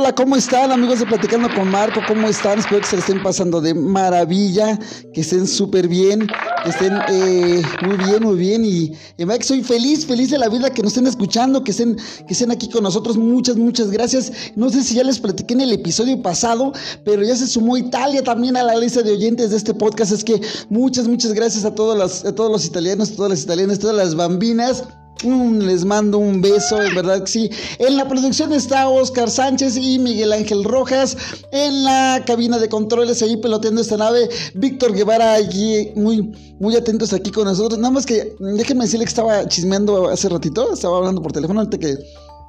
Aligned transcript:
Hola, 0.00 0.14
¿cómo 0.14 0.34
están 0.34 0.72
amigos 0.72 1.00
de 1.00 1.04
Platicando 1.04 1.54
con 1.54 1.70
Marco? 1.70 2.00
¿Cómo 2.08 2.26
están? 2.26 2.58
Espero 2.58 2.80
que 2.80 2.86
se 2.86 2.96
estén 2.96 3.22
pasando 3.22 3.60
de 3.60 3.74
maravilla, 3.74 4.78
que 5.12 5.20
estén 5.20 5.46
súper 5.46 5.88
bien, 5.88 6.26
que 6.64 6.70
estén 6.70 6.94
eh, 7.10 7.62
muy 7.82 7.98
bien, 7.98 8.22
muy 8.22 8.36
bien. 8.36 8.64
Y, 8.64 8.94
y 9.18 9.26
que 9.26 9.42
soy 9.42 9.62
feliz, 9.62 10.06
feliz 10.06 10.30
de 10.30 10.38
la 10.38 10.48
vida 10.48 10.70
que 10.70 10.82
nos 10.82 10.92
estén 10.92 11.06
escuchando, 11.06 11.62
que 11.62 11.72
estén, 11.72 11.96
que 12.26 12.32
estén 12.32 12.50
aquí 12.50 12.70
con 12.70 12.82
nosotros. 12.82 13.18
Muchas, 13.18 13.56
muchas 13.56 13.90
gracias. 13.90 14.32
No 14.56 14.70
sé 14.70 14.82
si 14.84 14.94
ya 14.94 15.04
les 15.04 15.18
platiqué 15.18 15.52
en 15.52 15.60
el 15.60 15.72
episodio 15.74 16.22
pasado, 16.22 16.72
pero 17.04 17.22
ya 17.22 17.36
se 17.36 17.46
sumó 17.46 17.76
Italia 17.76 18.24
también 18.24 18.56
a 18.56 18.62
la 18.62 18.76
lista 18.76 19.02
de 19.02 19.12
oyentes 19.12 19.50
de 19.50 19.58
este 19.58 19.74
podcast. 19.74 20.12
Es 20.12 20.24
que 20.24 20.40
muchas, 20.70 21.08
muchas 21.08 21.34
gracias 21.34 21.66
a 21.66 21.74
todos 21.74 21.98
los, 21.98 22.24
a 22.24 22.34
todos 22.34 22.50
los 22.50 22.64
italianos, 22.64 23.14
todas 23.14 23.32
las 23.32 23.42
italianas, 23.42 23.78
todas 23.78 23.96
las 23.96 24.14
bambinas 24.14 24.82
les 25.24 25.84
mando 25.84 26.18
un 26.18 26.40
beso, 26.40 26.82
en 26.82 26.94
verdad 26.94 27.22
que 27.24 27.30
sí. 27.30 27.50
En 27.78 27.96
la 27.96 28.08
producción 28.08 28.52
está 28.52 28.88
Oscar 28.88 29.30
Sánchez 29.30 29.76
y 29.76 29.98
Miguel 29.98 30.32
Ángel 30.32 30.64
Rojas. 30.64 31.16
En 31.52 31.84
la 31.84 32.22
cabina 32.26 32.58
de 32.58 32.68
controles, 32.68 33.22
ahí 33.22 33.36
peloteando 33.36 33.80
esta 33.80 33.96
nave, 33.96 34.28
Víctor 34.54 34.92
Guevara, 34.94 35.34
allí 35.34 35.92
muy, 35.96 36.32
muy 36.58 36.76
atentos 36.76 37.12
aquí 37.12 37.30
con 37.30 37.44
nosotros. 37.44 37.78
Nada 37.78 37.92
más 37.92 38.06
que 38.06 38.34
déjenme 38.38 38.84
decirle 38.84 39.04
que 39.04 39.10
estaba 39.10 39.46
chismeando 39.48 40.08
hace 40.08 40.28
ratito, 40.28 40.72
estaba 40.72 40.98
hablando 40.98 41.22
por 41.22 41.32
teléfono, 41.32 41.60
antes 41.60 41.78
que, 41.78 41.96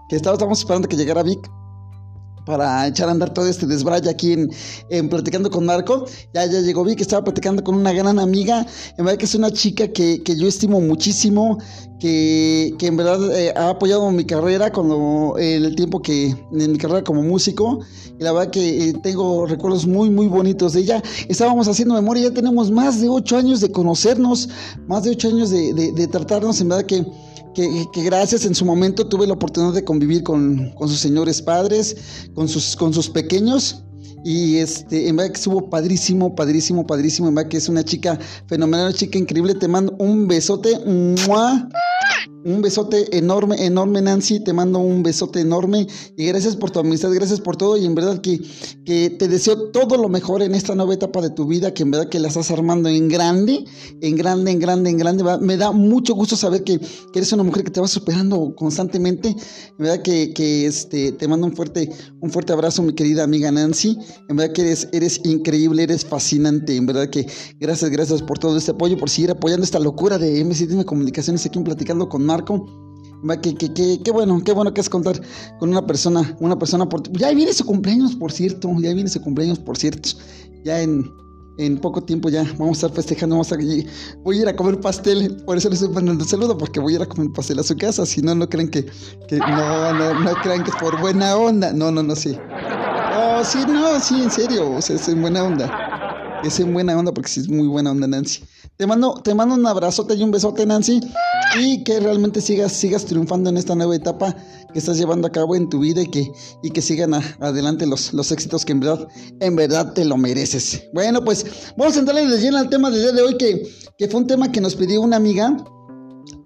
que 0.10 0.16
estaba, 0.16 0.36
estábamos 0.36 0.60
esperando 0.60 0.88
que 0.88 0.98
llegara 0.98 1.24
Vic 1.24 1.50
para 2.46 2.88
echar 2.88 3.10
a 3.10 3.12
andar 3.12 3.34
todo 3.34 3.48
este 3.48 3.66
desbraye 3.66 4.10
aquí 4.10 4.34
en, 4.90 5.10
Platicando 5.10 5.50
con 5.50 5.66
Marco. 5.66 6.06
Ya, 6.34 6.46
ya 6.46 6.62
llegó, 6.62 6.84
vi 6.84 6.96
que 6.96 7.04
estaba 7.04 7.24
platicando 7.24 7.64
con 7.64 7.76
una 7.76 7.92
gran 7.94 8.20
amiga. 8.20 8.66
En 8.98 9.06
verdad 9.06 9.20
que 9.20 9.26
es 9.26 9.36
una 9.36 9.52
chica 9.52 9.88
que, 9.88 10.22
yo 10.24 10.48
estimo 10.48 10.80
muchísimo, 10.80 11.58
que, 12.00 12.76
en 12.80 12.98
verdad 12.98 13.38
eh, 13.38 13.54
ha 13.56 13.70
apoyado 13.70 14.10
mi 14.12 14.26
carrera 14.26 14.72
cuando 14.72 15.36
el 15.38 15.76
tiempo 15.76 16.02
que 16.02 16.28
en 16.28 16.72
mi 16.72 16.78
carrera 16.78 17.04
como 17.04 17.22
músico. 17.24 17.80
Y 18.20 18.24
la 18.24 18.32
verdad 18.32 18.52
que 18.52 18.90
eh, 18.90 18.94
tengo 19.02 19.46
recuerdos 19.46 19.86
muy, 19.86 20.10
muy 20.10 20.28
bonitos 20.28 20.74
de 20.74 20.82
ella. 20.82 21.04
Estábamos 21.28 21.68
haciendo 21.68 21.96
memoria, 21.96 22.30
ya 22.30 22.34
tenemos 22.34 22.72
más 22.72 23.02
de 23.02 23.10
ocho 23.10 23.38
años 23.38 23.62
de 23.62 23.72
conocernos, 23.72 24.50
más 24.88 25.04
de 25.04 25.12
ocho 25.12 25.28
años 25.30 25.50
de, 25.50 25.74
de 25.74 26.08
tratarnos. 26.08 26.62
En 26.62 26.70
verdad 26.70 26.86
que 26.86 27.06
que, 27.54 28.04
gracias 28.04 28.46
en 28.46 28.56
su 28.56 28.66
momento 28.66 29.08
tuve 29.08 29.28
la 29.28 29.34
oportunidad 29.34 29.74
de 29.74 29.84
convivir 29.84 30.24
con, 30.24 30.74
sus 30.80 31.00
señores 31.00 31.42
padres, 31.42 31.96
con 32.34 32.48
sus, 32.48 32.76
con 32.76 32.94
sus 32.94 33.10
pequeños. 33.10 33.84
Y 34.24 34.58
este, 34.58 35.08
en 35.08 35.16
verdad 35.16 35.32
que 35.32 35.38
estuvo 35.38 35.70
padrísimo, 35.70 36.36
padrísimo, 36.36 36.86
padrísimo. 36.86 37.28
En 37.30 37.36
verdad 37.36 37.50
que 37.50 37.58
es 37.58 37.70
una 37.70 37.84
chica 37.84 38.20
fenomenal, 38.48 38.88
una 38.88 38.96
chica 38.96 39.18
increíble. 39.18 39.56
Te 39.56 39.68
mando 39.68 39.96
un 39.98 40.28
besote. 40.28 40.78
Un 42.44 42.62
besote 42.62 43.18
enorme, 43.18 43.66
enorme, 43.66 44.02
Nancy. 44.02 44.40
Te 44.40 44.54
mando 44.54 44.80
un 44.80 45.04
besote 45.04 45.40
enorme. 45.40 45.88
Y 46.18 46.26
gracias 46.26 46.56
por 46.56 46.72
tu 46.72 46.80
amistad, 46.80 47.12
gracias 47.14 47.40
por 47.40 47.56
todo. 47.56 47.78
Y 47.78 47.86
en 47.86 47.96
verdad 47.96 48.20
que, 48.20 48.42
que 48.86 49.10
te 49.12 49.28
deseo 49.28 49.70
todo 49.70 49.98
lo 49.98 50.10
mejor 50.10 50.42
en 50.42 50.56
esta 50.56 50.76
nueva 50.76 50.94
etapa 50.94 51.22
de 51.22 51.30
tu 51.30 51.46
vida. 51.46 51.74
Que 51.74 51.84
en 51.84 51.92
verdad 51.92 52.10
que 52.10 52.20
la 52.20 52.28
estás 52.28 52.52
armando 52.52 52.90
en 52.90 53.08
grande, 53.08 53.64
en 54.02 54.16
grande, 54.16 54.52
en 54.52 54.60
grande, 54.60 54.90
en 54.90 54.98
grande. 54.98 55.24
Me 55.40 55.56
da 55.56 55.72
mucho 55.72 56.14
gusto 56.16 56.36
saber 56.36 56.64
que, 56.64 56.80
eres 57.14 57.32
una 57.32 57.44
mujer 57.44 57.64
que 57.64 57.72
te 57.72 57.80
va 57.80 57.88
superando 57.88 58.54
constantemente. 58.56 59.30
En 59.30 59.78
verdad 59.78 60.02
que, 60.02 60.34
que 60.34 60.66
este, 60.66 61.12
te 61.14 61.28
mando 61.28 61.48
un 61.48 61.56
fuerte, 61.56 61.90
un 62.20 62.32
fuerte 62.32 62.54
abrazo, 62.54 62.82
mi 62.82 62.94
querida 62.94 63.24
amiga 63.24 63.52
Nancy. 63.52 63.98
En 64.28 64.36
verdad 64.36 64.54
que 64.54 64.62
eres, 64.62 64.90
eres 64.92 65.22
increíble, 65.24 65.84
eres 65.84 66.06
fascinante. 66.06 66.76
En 66.76 66.86
verdad 66.86 67.10
que 67.10 67.28
gracias, 67.60 67.92
gracias 67.92 68.22
por 68.22 68.40
todo 68.40 68.58
este 68.58 68.72
apoyo, 68.72 68.98
por 68.98 69.10
seguir 69.10 69.32
apoyando 69.32 69.64
esta 69.64 69.80
locura 69.80 70.18
de 70.18 70.44
M7 70.44 70.84
Comunicaciones 70.86 71.46
aquí 71.46 71.62
Platicando 71.64 72.10
con 72.12 72.26
Marco. 72.26 72.68
Que, 73.42 73.56
que, 73.56 74.12
bueno, 74.12 74.42
qué 74.44 74.52
bueno 74.52 74.74
que 74.74 74.82
es 74.82 74.90
contar 74.90 75.22
con 75.60 75.70
una 75.70 75.86
persona, 75.86 76.36
una 76.40 76.58
persona 76.58 76.90
por... 76.90 77.10
Ya 77.12 77.32
viene 77.34 77.54
su 77.54 77.66
cumpleaños, 77.66 78.16
por 78.16 78.32
cierto, 78.32 78.70
ya 78.80 78.94
viene 78.94 79.10
su 79.10 79.22
cumpleaños, 79.22 79.60
por 79.60 79.78
cierto. 79.78 80.10
Ya 80.66 80.82
en, 80.82 81.10
poco 81.82 82.02
tiempo 82.02 82.30
ya 82.30 82.44
vamos 82.58 82.84
a 82.84 82.88
estar 82.88 82.92
festejando, 82.92 83.36
vamos 83.36 83.52
a, 83.54 83.58
voy 84.24 84.40
a 84.40 84.42
ir 84.42 84.48
a 84.48 84.56
comer 84.56 84.80
pastel, 84.80 85.38
por 85.46 85.58
eso 85.58 85.70
les 85.70 85.80
estoy 85.80 85.94
mandando 85.94 86.24
el 86.24 86.30
saludo, 86.30 86.58
porque 86.58 86.80
voy 86.80 86.94
a 86.94 86.96
ir 86.96 87.02
a 87.04 87.06
comer 87.06 87.32
pastel 87.32 87.60
a 87.60 87.64
su 87.64 87.78
casa, 87.78 88.04
si 88.08 88.24
no, 88.24 88.34
no 88.34 88.50
creen 88.50 88.68
que, 88.68 88.86
que 89.28 89.38
no, 89.38 89.94
no, 89.94 90.20
no 90.22 90.34
crean 90.42 90.64
que 90.64 90.72
es 90.72 90.76
por 90.78 91.00
buena 91.00 91.36
onda, 91.38 91.72
no, 91.72 91.92
no, 91.92 92.02
no, 92.02 92.16
sí. 92.16 92.36
Oh, 93.16 93.44
sí, 93.44 93.60
no, 93.68 94.00
sí, 94.00 94.24
en 94.24 94.32
serio, 94.32 94.72
o 94.72 94.82
sea, 94.82 94.96
es 94.96 95.08
en 95.08 95.22
buena 95.22 95.44
onda. 95.44 96.42
Es 96.44 96.60
en 96.60 96.74
buena 96.74 96.98
onda 96.98 97.14
porque 97.14 97.30
sí 97.30 97.42
es 97.42 97.50
muy 97.50 97.68
buena 97.68 97.92
onda, 97.92 98.08
Nancy. 98.08 98.44
Te 98.82 98.88
mando, 98.88 99.14
te 99.14 99.36
mando 99.36 99.54
un 99.54 99.68
abrazote 99.68 100.16
y 100.16 100.24
un 100.24 100.32
besote, 100.32 100.66
Nancy. 100.66 101.02
Y 101.60 101.84
que 101.84 102.00
realmente 102.00 102.42
sigas, 102.42 102.72
sigas 102.72 103.06
triunfando 103.06 103.52
en 103.52 103.58
esta 103.58 103.76
nueva 103.76 103.96
etapa 103.96 104.36
que 104.74 104.80
estás 104.80 104.98
llevando 104.98 105.28
a 105.28 105.32
cabo 105.32 105.56
en 105.56 105.70
tu 105.70 105.82
vida 105.82 106.02
y 106.02 106.08
que, 106.08 106.32
y 106.64 106.72
que 106.72 106.82
sigan 106.82 107.14
adelante 107.14 107.86
los, 107.86 108.12
los 108.12 108.32
éxitos 108.32 108.66
que 108.66 108.72
en 108.72 108.80
verdad, 108.80 109.08
en 109.40 109.56
verdad 109.56 109.94
te 109.94 110.04
lo 110.04 110.18
mereces. 110.18 110.86
Bueno, 110.94 111.24
pues 111.24 111.46
vamos 111.78 111.96
a 111.96 112.00
entrarle 112.00 112.26
de 112.26 112.40
lleno 112.40 112.58
al 112.58 112.72
tema 112.72 112.90
del 112.90 113.04
día 113.04 113.12
de 113.12 113.22
hoy, 113.22 113.38
que, 113.38 113.62
que 114.00 114.08
fue 114.08 114.22
un 114.22 114.26
tema 114.26 114.52
que 114.52 114.60
nos 114.60 114.74
pidió 114.74 115.00
una 115.02 115.18
amiga. 115.18 115.64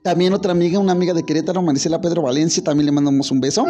También 0.03 0.34
otra 0.34 0.52
amiga, 0.52 0.78
una 0.78 0.91
amiga 0.91 1.13
de 1.13 1.23
Querétaro, 1.23 1.62
Marisela 1.62 2.02
Pedro 2.02 2.23
Valencia, 2.23 2.62
también 2.62 2.88
le 2.88 2.91
mandamos 2.91 3.31
un 3.31 3.40
beso 3.40 3.66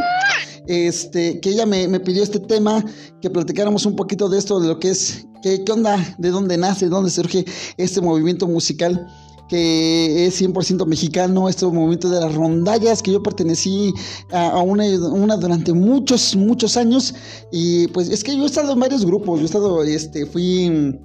este, 0.68 1.40
que 1.40 1.50
ella 1.50 1.66
me, 1.66 2.00
pidió 2.00 2.24
este 2.24 2.40
tema, 2.40 2.84
que 3.22 3.30
platicáramos 3.30 3.86
un 3.86 3.96
poquito 3.96 4.30
de 4.30 4.40
esto, 4.40 4.60
de 4.60 4.68
lo 4.68 4.80
que 4.80 4.90
es, 4.90 5.28
qué, 5.66 5.72
onda, 5.72 6.16
de 6.18 6.30
dónde 6.32 6.58
nace, 6.58 6.86
de 6.86 6.92
dónde 6.92 7.12
surge 7.12 7.46
este 7.78 8.02
movimiento 8.02 8.48
musical 8.48 9.08
que 9.48 10.26
es 10.26 10.42
100% 10.42 10.88
mexicano, 10.88 11.48
este 11.48 11.68
movimiento 11.68 12.10
de 12.10 12.20
las 12.20 12.34
rondallas, 12.34 13.04
que 13.04 13.12
yo 13.12 13.22
pertenecí 13.22 13.94
a, 14.32 14.60
una, 14.60 15.38
durante 15.38 15.72
muchos, 15.72 16.36
muchos 16.36 16.78
años, 16.78 17.14
y 17.52 17.88
pues 17.90 18.10
es 18.10 18.24
que 18.24 18.36
yo 18.36 18.42
he 18.42 18.48
estado 18.48 18.74
en 18.74 18.80
varios 18.80 19.06
grupos, 19.06 19.38
yo 19.38 19.44
he 19.44 19.46
estado, 19.46 19.84
este, 19.84 20.26
fui 20.26 21.00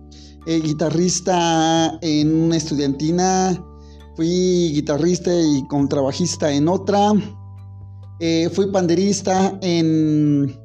eh, 0.47 0.61
guitarrista 0.65 1.99
en 2.01 2.35
una 2.35 2.57
estudiantina, 2.57 3.63
fui 4.17 4.73
guitarrista 4.73 5.31
y 5.39 5.63
contrabajista 5.69 6.51
en 6.51 6.67
otra, 6.67 7.13
eh, 8.21 8.49
fui 8.51 8.71
panderista 8.73 9.59
en... 9.61 10.60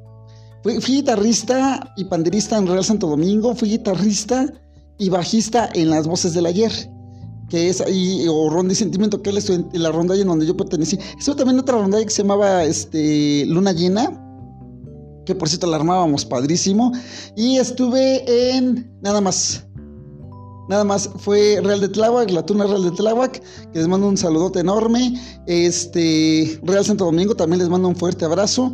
Fui, 0.66 0.80
guitarrista 0.80 1.94
y 1.96 2.06
panderista 2.06 2.58
en 2.58 2.66
Real 2.66 2.84
Santo 2.84 3.06
Domingo, 3.06 3.54
fui 3.54 3.70
guitarrista 3.70 4.52
y 4.98 5.10
bajista 5.10 5.70
en 5.76 5.92
Las 5.92 6.08
Voces 6.08 6.34
del 6.34 6.48
Ayer, 6.48 6.72
que 7.50 7.70
es 7.70 7.82
ahí, 7.82 8.26
o 8.28 8.50
Ronda 8.50 8.74
y 8.74 8.76
Sentimiento, 8.76 9.22
que 9.22 9.30
es 9.30 9.52
la 9.74 9.92
rondalla 9.92 10.24
en 10.24 10.28
donde 10.28 10.48
yo 10.48 10.58
pertenecí. 10.58 10.98
Estuve 11.20 11.36
también 11.36 11.60
otra 11.60 11.78
rondalla 11.78 12.04
que 12.04 12.10
se 12.10 12.24
llamaba 12.24 12.64
este, 12.64 13.46
Luna 13.46 13.74
Llena, 13.74 14.20
que 15.28 15.36
por 15.36 15.50
cierto 15.50 15.68
la 15.68 15.76
armábamos 15.76 16.26
padrísimo. 16.26 16.92
Y 17.36 17.58
estuve 17.58 18.56
en, 18.56 18.92
nada 19.04 19.22
más, 19.22 19.68
Nada 20.68 20.84
más 20.84 21.10
fue 21.18 21.60
Real 21.64 21.82
de 21.82 21.90
Tláhuac, 21.90 22.32
la 22.32 22.46
Tuna 22.46 22.66
Real 22.66 22.84
de 22.84 22.92
Tláhuac, 22.92 23.42
que 23.72 23.80
les 23.80 23.88
mando 23.88 24.08
un 24.08 24.18
saludote 24.18 24.60
enorme. 24.60 25.14
Este, 25.48 26.60
Real 26.64 26.84
Santo 26.84 27.06
Domingo 27.06 27.36
también 27.36 27.60
les 27.60 27.70
mando 27.70 27.88
un 27.88 27.96
fuerte 27.96 28.26
abrazo. 28.26 28.72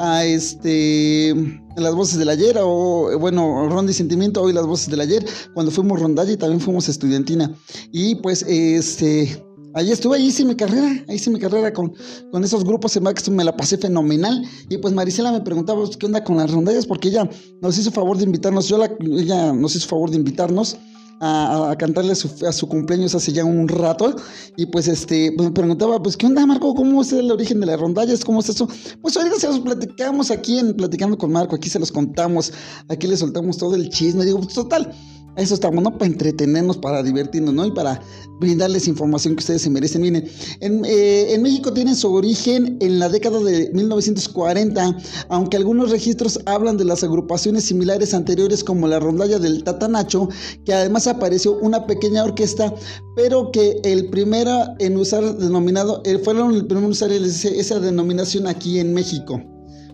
A 0.00 0.24
este, 0.24 1.34
las 1.76 1.92
voces 1.92 2.20
del 2.20 2.28
ayer, 2.28 2.56
o 2.60 3.18
bueno, 3.18 3.68
Ronda 3.68 3.90
y 3.90 3.94
Sentimiento, 3.94 4.40
hoy 4.40 4.52
las 4.52 4.64
voces 4.64 4.90
del 4.90 5.00
ayer, 5.00 5.26
cuando 5.54 5.72
fuimos 5.72 5.98
rondalla 5.98 6.30
y 6.30 6.36
también 6.36 6.60
fuimos 6.60 6.88
estudiantina. 6.88 7.52
Y 7.90 8.14
pues, 8.16 8.44
este, 8.48 9.44
Ahí 9.74 9.92
estuve, 9.92 10.16
ahí 10.16 10.26
hice 10.26 10.44
mi 10.44 10.56
carrera, 10.56 11.04
ahí 11.08 11.16
hice 11.16 11.30
mi 11.30 11.38
carrera 11.38 11.72
con, 11.72 11.92
con 12.32 12.42
esos 12.42 12.64
grupos 12.64 12.96
en 12.96 13.02
Max, 13.02 13.28
me 13.28 13.44
la 13.44 13.56
pasé 13.56 13.76
fenomenal. 13.76 14.42
Y 14.68 14.78
pues 14.78 14.94
Marisela 14.94 15.30
me 15.30 15.40
preguntaba 15.40 15.84
qué 15.98 16.06
onda 16.06 16.24
con 16.24 16.38
las 16.38 16.50
rondallas, 16.50 16.86
porque 16.86 17.08
ella 17.08 17.28
nos 17.60 17.76
hizo 17.78 17.90
favor 17.90 18.16
de 18.16 18.24
invitarnos, 18.24 18.68
yo 18.68 18.78
la, 18.78 18.90
ella 19.00 19.52
nos 19.52 19.76
hizo 19.76 19.86
favor 19.86 20.10
de 20.10 20.16
invitarnos 20.16 20.78
a, 21.20 21.74
cantarle 21.78 22.12
a 22.12 22.52
su, 22.52 22.68
cumpleaños 22.68 23.14
hace 23.14 23.32
ya 23.32 23.44
un 23.44 23.68
rato. 23.68 24.16
Y 24.56 24.66
pues 24.66 24.88
este, 24.88 25.32
pues 25.36 25.48
me 25.48 25.54
preguntaba, 25.54 26.02
pues, 26.02 26.16
¿qué 26.16 26.26
onda, 26.26 26.44
Marco? 26.46 26.74
¿Cómo 26.74 27.02
es 27.02 27.12
el 27.12 27.30
origen 27.30 27.60
de 27.60 27.66
las 27.66 27.80
rondallas? 27.80 28.24
¿Cómo 28.24 28.40
es 28.40 28.48
eso? 28.48 28.68
Pues 29.02 29.16
ahorita 29.16 29.36
se 29.36 29.48
los 29.48 29.60
platicamos 29.60 30.30
aquí 30.30 30.58
en 30.58 30.74
Platicando 30.74 31.18
con 31.18 31.32
Marco, 31.32 31.56
aquí 31.56 31.68
se 31.68 31.78
los 31.78 31.90
contamos, 31.90 32.52
aquí 32.88 33.06
le 33.06 33.16
soltamos 33.16 33.58
todo 33.58 33.74
el 33.74 33.88
chisme. 33.90 34.24
Digo, 34.24 34.40
pues 34.40 34.54
total. 34.54 34.92
A 35.38 35.42
eso 35.42 35.54
estamos, 35.54 35.82
¿no? 35.84 35.96
Para 35.96 36.10
entretenernos, 36.10 36.76
para 36.78 37.00
divertirnos, 37.00 37.54
¿no? 37.54 37.64
Y 37.64 37.70
para 37.70 38.00
brindarles 38.40 38.88
información 38.88 39.36
que 39.36 39.40
ustedes 39.40 39.62
se 39.62 39.70
merecen. 39.70 40.02
Miren, 40.02 40.28
en, 40.60 40.82
eh, 40.84 41.38
México 41.40 41.72
tiene 41.72 41.94
su 41.94 42.12
origen 42.12 42.76
en 42.80 42.98
la 42.98 43.08
década 43.08 43.38
de 43.38 43.70
1940, 43.72 44.96
aunque 45.28 45.56
algunos 45.56 45.90
registros 45.90 46.40
hablan 46.46 46.76
de 46.76 46.84
las 46.84 47.04
agrupaciones 47.04 47.64
similares 47.64 48.14
anteriores 48.14 48.64
como 48.64 48.88
la 48.88 48.98
rondalla 48.98 49.38
del 49.38 49.62
Tatanacho, 49.62 50.28
que 50.64 50.74
además 50.74 51.06
apareció 51.06 51.56
una 51.58 51.86
pequeña 51.86 52.24
orquesta, 52.24 52.74
pero 53.14 53.52
que 53.52 53.80
el 53.84 54.10
primero 54.10 54.64
en 54.80 54.96
usar 54.96 55.38
denominado, 55.38 56.02
eh, 56.04 56.18
fueron 56.18 56.52
el 56.52 56.66
primero 56.66 56.86
en 56.86 56.92
usar 56.92 57.12
esa 57.12 57.78
denominación 57.78 58.48
aquí 58.48 58.80
en 58.80 58.92
México, 58.92 59.40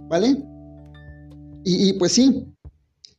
¿vale? 0.08 0.42
y 1.66 1.94
pues 1.94 2.12
sí, 2.12 2.53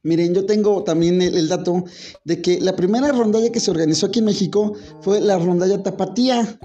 Miren, 0.06 0.36
yo 0.36 0.46
tengo 0.46 0.84
también 0.84 1.20
el, 1.20 1.50
dato 1.50 1.84
de 2.26 2.40
que 2.40 2.62
la 2.62 2.76
primera 2.76 3.12
rondalla 3.12 3.52
que 3.52 3.60
se 3.60 3.72
organizó 3.72 4.06
aquí 4.06 4.20
en 4.20 4.26
México 4.26 4.74
fue 5.02 5.20
la 5.20 5.40
rondalla 5.40 5.82
Tapatía. 5.82 6.60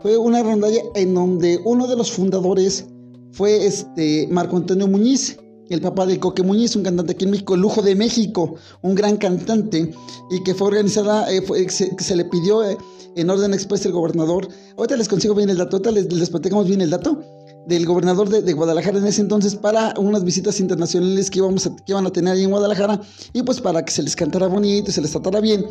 Fue 0.00 0.16
una 0.16 0.40
rondalla 0.40 0.80
en 0.94 1.14
donde 1.14 1.58
uno 1.64 1.88
de 1.88 1.96
los 1.96 2.12
fundadores 2.12 2.86
fue 3.32 3.66
este 3.66 4.28
Marco 4.30 4.56
Antonio 4.56 4.86
Muñiz, 4.86 5.36
el 5.68 5.80
papá 5.80 6.06
de 6.06 6.20
Coque 6.20 6.44
Muñiz, 6.44 6.76
un 6.76 6.84
cantante 6.84 7.14
aquí 7.14 7.24
en 7.24 7.32
México, 7.32 7.56
el 7.56 7.60
lujo 7.60 7.82
de 7.82 7.96
México, 7.96 8.54
un 8.82 8.94
gran 8.94 9.16
cantante, 9.16 9.90
y 10.30 10.42
que 10.44 10.54
fue 10.54 10.68
organizada, 10.68 11.26
eh, 11.32 11.42
se, 11.68 12.14
le 12.16 12.24
pidió 12.26 12.62
eh, 12.62 12.78
en 13.16 13.30
orden 13.30 13.52
express 13.52 13.84
el 13.86 13.92
gobernador. 13.92 14.46
Ahorita 14.76 14.96
les 14.96 15.08
consigo 15.08 15.34
bien 15.34 15.50
el 15.50 15.56
dato, 15.56 15.78
ahorita 15.78 15.90
les, 15.90 16.12
les 16.12 16.30
platicamos 16.30 16.68
bien 16.68 16.82
el 16.82 16.90
dato 16.90 17.20
del 17.66 17.86
gobernador 17.86 18.28
de, 18.28 18.52
Guadalajara 18.52 18.98
en 18.98 19.06
ese 19.06 19.20
entonces 19.20 19.54
para 19.54 19.94
unas 19.98 20.24
visitas 20.24 20.60
internacionales 20.60 21.30
que, 21.30 21.38
íbamos 21.38 21.64
que 21.64 21.92
iban 21.92 22.06
a 22.06 22.10
tener 22.10 22.34
ahí 22.34 22.44
en 22.44 22.50
Guadalajara 22.50 23.00
y 23.32 23.42
pues 23.42 23.60
para 23.60 23.84
que 23.84 23.92
se 23.92 24.02
les 24.02 24.14
cantara 24.14 24.46
bonito 24.46 24.90
y 24.90 24.92
se 24.92 25.00
les 25.00 25.10
tratara 25.10 25.40
bien. 25.40 25.66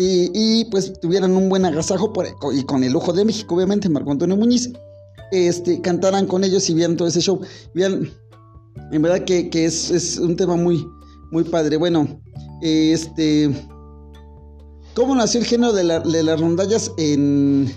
Y, 0.00 0.64
pues 0.66 0.92
tuvieran 1.00 1.34
un 1.34 1.48
buen 1.48 1.64
agasajo 1.64 2.12
por, 2.12 2.26
y 2.54 2.62
con 2.62 2.84
el 2.84 2.94
ojo 2.94 3.12
de 3.12 3.24
México 3.24 3.56
obviamente 3.56 3.88
Marco 3.88 4.12
Antonio 4.12 4.36
Muñiz 4.36 4.70
este, 5.32 5.80
cantaran 5.80 6.26
con 6.26 6.44
ellos 6.44 6.70
y 6.70 6.74
vieran 6.74 6.96
todo 6.96 7.08
ese 7.08 7.20
show. 7.20 7.40
Vean 7.74 8.08
en 8.92 9.02
verdad 9.02 9.24
que, 9.24 9.50
es, 9.52 10.18
un 10.18 10.36
tema 10.36 10.54
muy 10.54 10.86
muy 11.32 11.42
padre. 11.42 11.76
Bueno 11.78 12.06
este 12.62 13.50
cómo 14.94 15.16
nació 15.16 15.40
el 15.40 15.46
género 15.46 15.72
de, 15.72 15.82
de 15.82 16.22
las 16.22 16.40
rondallas 16.40 16.92
en 16.96 17.68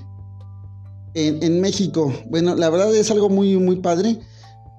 en, 1.14 1.62
México. 1.62 2.14
Bueno, 2.30 2.56
la 2.56 2.70
verdad 2.70 2.96
es 2.96 3.12
algo 3.12 3.30
muy, 3.30 3.58
muy 3.58 3.78
padre 3.78 4.20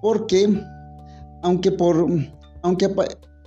porque 0.01 0.49
aunque 1.43 1.73
por... 1.73 2.07
Aunque, 2.65 2.89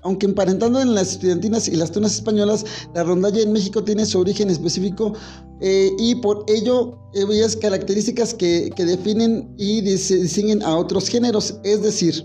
aunque 0.05 0.27
emparentando 0.27 0.79
en 0.79 0.93
las 0.93 1.13
estudiantinas 1.13 1.67
y 1.67 1.75
las 1.75 1.91
tunas 1.91 2.13
españolas, 2.13 2.63
la 2.93 3.03
rondalla 3.03 3.41
en 3.41 3.51
México 3.51 3.83
tiene 3.83 4.05
su 4.05 4.19
origen 4.19 4.51
específico 4.51 5.13
eh, 5.61 5.89
y 5.97 6.13
por 6.15 6.45
ello 6.47 6.99
hay 7.15 7.55
características 7.59 8.35
que, 8.35 8.71
definen 8.77 9.51
y 9.57 9.81
distinguen 9.81 10.61
a 10.61 10.77
otros 10.77 11.09
géneros. 11.09 11.55
Es 11.63 11.81
decir, 11.81 12.23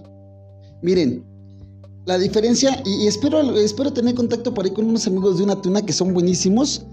miren, 0.82 1.24
la 2.04 2.18
diferencia, 2.18 2.82
y, 2.84 3.06
espero, 3.06 3.40
espero 3.56 3.92
tener 3.92 4.14
contacto 4.14 4.52
por 4.52 4.66
ahí 4.66 4.72
con 4.72 4.86
unos 4.86 5.06
amigos 5.06 5.38
de 5.38 5.44
una 5.44 5.60
tuna 5.60 5.80
que 5.80 5.94
son 5.94 6.12
buenísimos. 6.12 6.84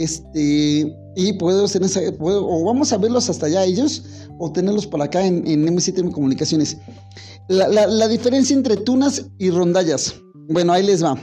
Este, 0.00 0.96
y 1.14 1.44
hacer 1.62 1.82
esa, 1.82 2.00
o 2.20 2.64
vamos 2.64 2.90
a 2.90 2.96
verlos 2.96 3.28
hasta 3.28 3.44
allá 3.44 3.66
ellos, 3.66 4.02
o 4.38 4.50
tenerlos 4.50 4.86
por 4.86 5.02
acá 5.02 5.26
en, 5.26 5.44
M7M 5.44 6.10
Comunicaciones. 6.10 6.78
La, 7.48 8.08
diferencia 8.08 8.56
entre 8.56 8.78
tunas 8.78 9.26
y 9.36 9.50
rondallas. 9.50 10.14
Bueno, 10.48 10.72
ahí 10.72 10.86
les 10.86 11.04
va. 11.04 11.18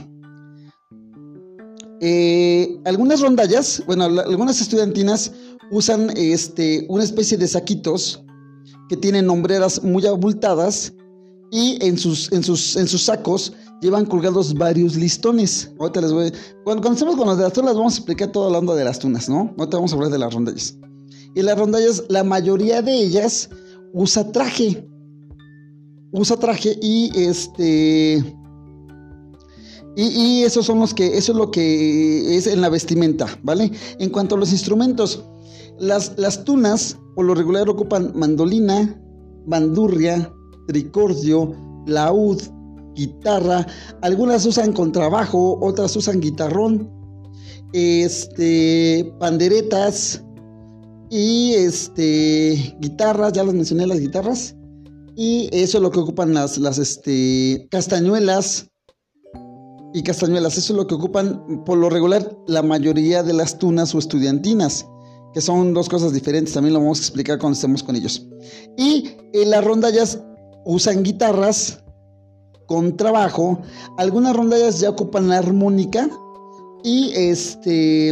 Eh, 2.00 2.78
algunas 2.84 3.20
rondallas, 3.20 3.82
bueno, 3.84 4.04
algunas 4.04 4.60
estudiantinas 4.60 5.32
usan 5.72 6.10
este, 6.16 6.86
una 6.88 7.02
especie 7.02 7.36
de 7.36 7.48
saquitos 7.48 8.22
que 8.88 8.96
tienen 8.96 9.28
hombreras 9.28 9.82
muy 9.82 10.06
abultadas 10.06 10.92
y 11.50 11.84
en 11.84 11.98
sus, 11.98 12.30
en 12.30 12.44
sus, 12.44 12.76
en 12.76 12.86
sus 12.86 13.02
sacos 13.02 13.54
llevan 13.80 14.06
colgados 14.06 14.54
varios 14.54 14.96
listones. 14.96 15.72
Ahorita 15.78 16.00
les 16.00 16.12
voy. 16.12 16.32
Cuando, 16.64 16.92
estemos 16.92 17.16
con 17.16 17.26
los 17.26 17.36
de 17.36 17.44
las 17.44 17.52
tunas, 17.52 17.74
vamos 17.74 17.94
a 17.94 17.96
explicar 17.98 18.32
toda 18.32 18.50
la 18.50 18.58
onda 18.58 18.74
de 18.74 18.84
las 18.84 18.98
tunas, 18.98 19.28
¿no? 19.28 19.54
Ahorita 19.58 19.76
vamos 19.76 19.92
a 19.92 19.96
hablar 19.96 20.10
de 20.10 20.18
las 20.18 20.32
rondallas. 20.32 20.76
Y 21.34 21.42
las 21.42 21.58
rondallas, 21.58 22.04
la 22.08 22.24
mayoría 22.24 22.82
de 22.82 22.94
ellas 22.94 23.50
usa 23.92 24.30
traje. 24.32 24.88
Usa 26.12 26.36
traje 26.36 26.78
y 26.80 27.10
este. 27.14 28.36
Y, 29.96 30.02
y 30.02 30.44
esos 30.44 30.66
son 30.66 30.80
los 30.80 30.94
que. 30.94 31.16
Eso 31.16 31.32
es 31.32 31.38
lo 31.38 31.50
que 31.50 32.36
es 32.36 32.46
en 32.46 32.60
la 32.60 32.68
vestimenta, 32.68 33.26
¿vale? 33.42 33.70
En 33.98 34.10
cuanto 34.10 34.34
a 34.34 34.38
los 34.38 34.52
instrumentos, 34.52 35.24
las, 35.78 36.14
las 36.16 36.44
tunas, 36.44 36.96
por 37.14 37.26
lo 37.26 37.34
regular, 37.34 37.68
ocupan 37.68 38.12
mandolina, 38.14 39.00
bandurria, 39.46 40.32
tricordio, 40.66 41.54
laúd, 41.86 42.40
guitarra, 42.98 43.66
algunas 44.02 44.44
usan 44.44 44.72
contrabajo, 44.72 45.58
otras 45.62 45.94
usan 45.96 46.20
guitarrón, 46.20 46.90
este, 47.72 49.10
panderetas 49.20 50.22
y 51.08 51.54
este, 51.54 52.76
guitarras, 52.80 53.32
ya 53.32 53.44
las 53.44 53.54
mencioné 53.54 53.86
las 53.86 54.00
guitarras, 54.00 54.56
y 55.16 55.48
eso 55.52 55.78
es 55.78 55.82
lo 55.82 55.90
que 55.90 56.00
ocupan 56.00 56.34
las, 56.34 56.58
las 56.58 56.78
este, 56.78 57.66
castañuelas. 57.70 58.68
Y 59.94 60.02
castañuelas, 60.02 60.58
eso 60.58 60.74
es 60.74 60.76
lo 60.76 60.86
que 60.86 60.94
ocupan 60.94 61.64
por 61.64 61.78
lo 61.78 61.88
regular 61.88 62.36
la 62.46 62.62
mayoría 62.62 63.22
de 63.22 63.32
las 63.32 63.58
tunas 63.58 63.94
o 63.94 63.98
estudiantinas 63.98 64.84
que 65.32 65.40
son 65.40 65.74
dos 65.74 65.88
cosas 65.88 66.12
diferentes, 66.12 66.54
también 66.54 66.74
lo 66.74 66.80
vamos 66.80 67.00
a 67.00 67.02
explicar 67.02 67.38
cuando 67.38 67.54
estemos 67.54 67.82
con 67.82 67.96
ellos. 67.96 68.26
Y 68.76 69.10
en 69.32 69.50
las 69.50 69.64
rondallas 69.64 70.20
usan 70.64 71.02
guitarras 71.02 71.82
con 72.68 72.96
trabajo. 72.96 73.60
Algunas 73.96 74.36
rondallas 74.36 74.78
ya 74.78 74.90
ocupan 74.90 75.28
la 75.28 75.38
armónica 75.38 76.08
y 76.84 77.10
este, 77.14 78.10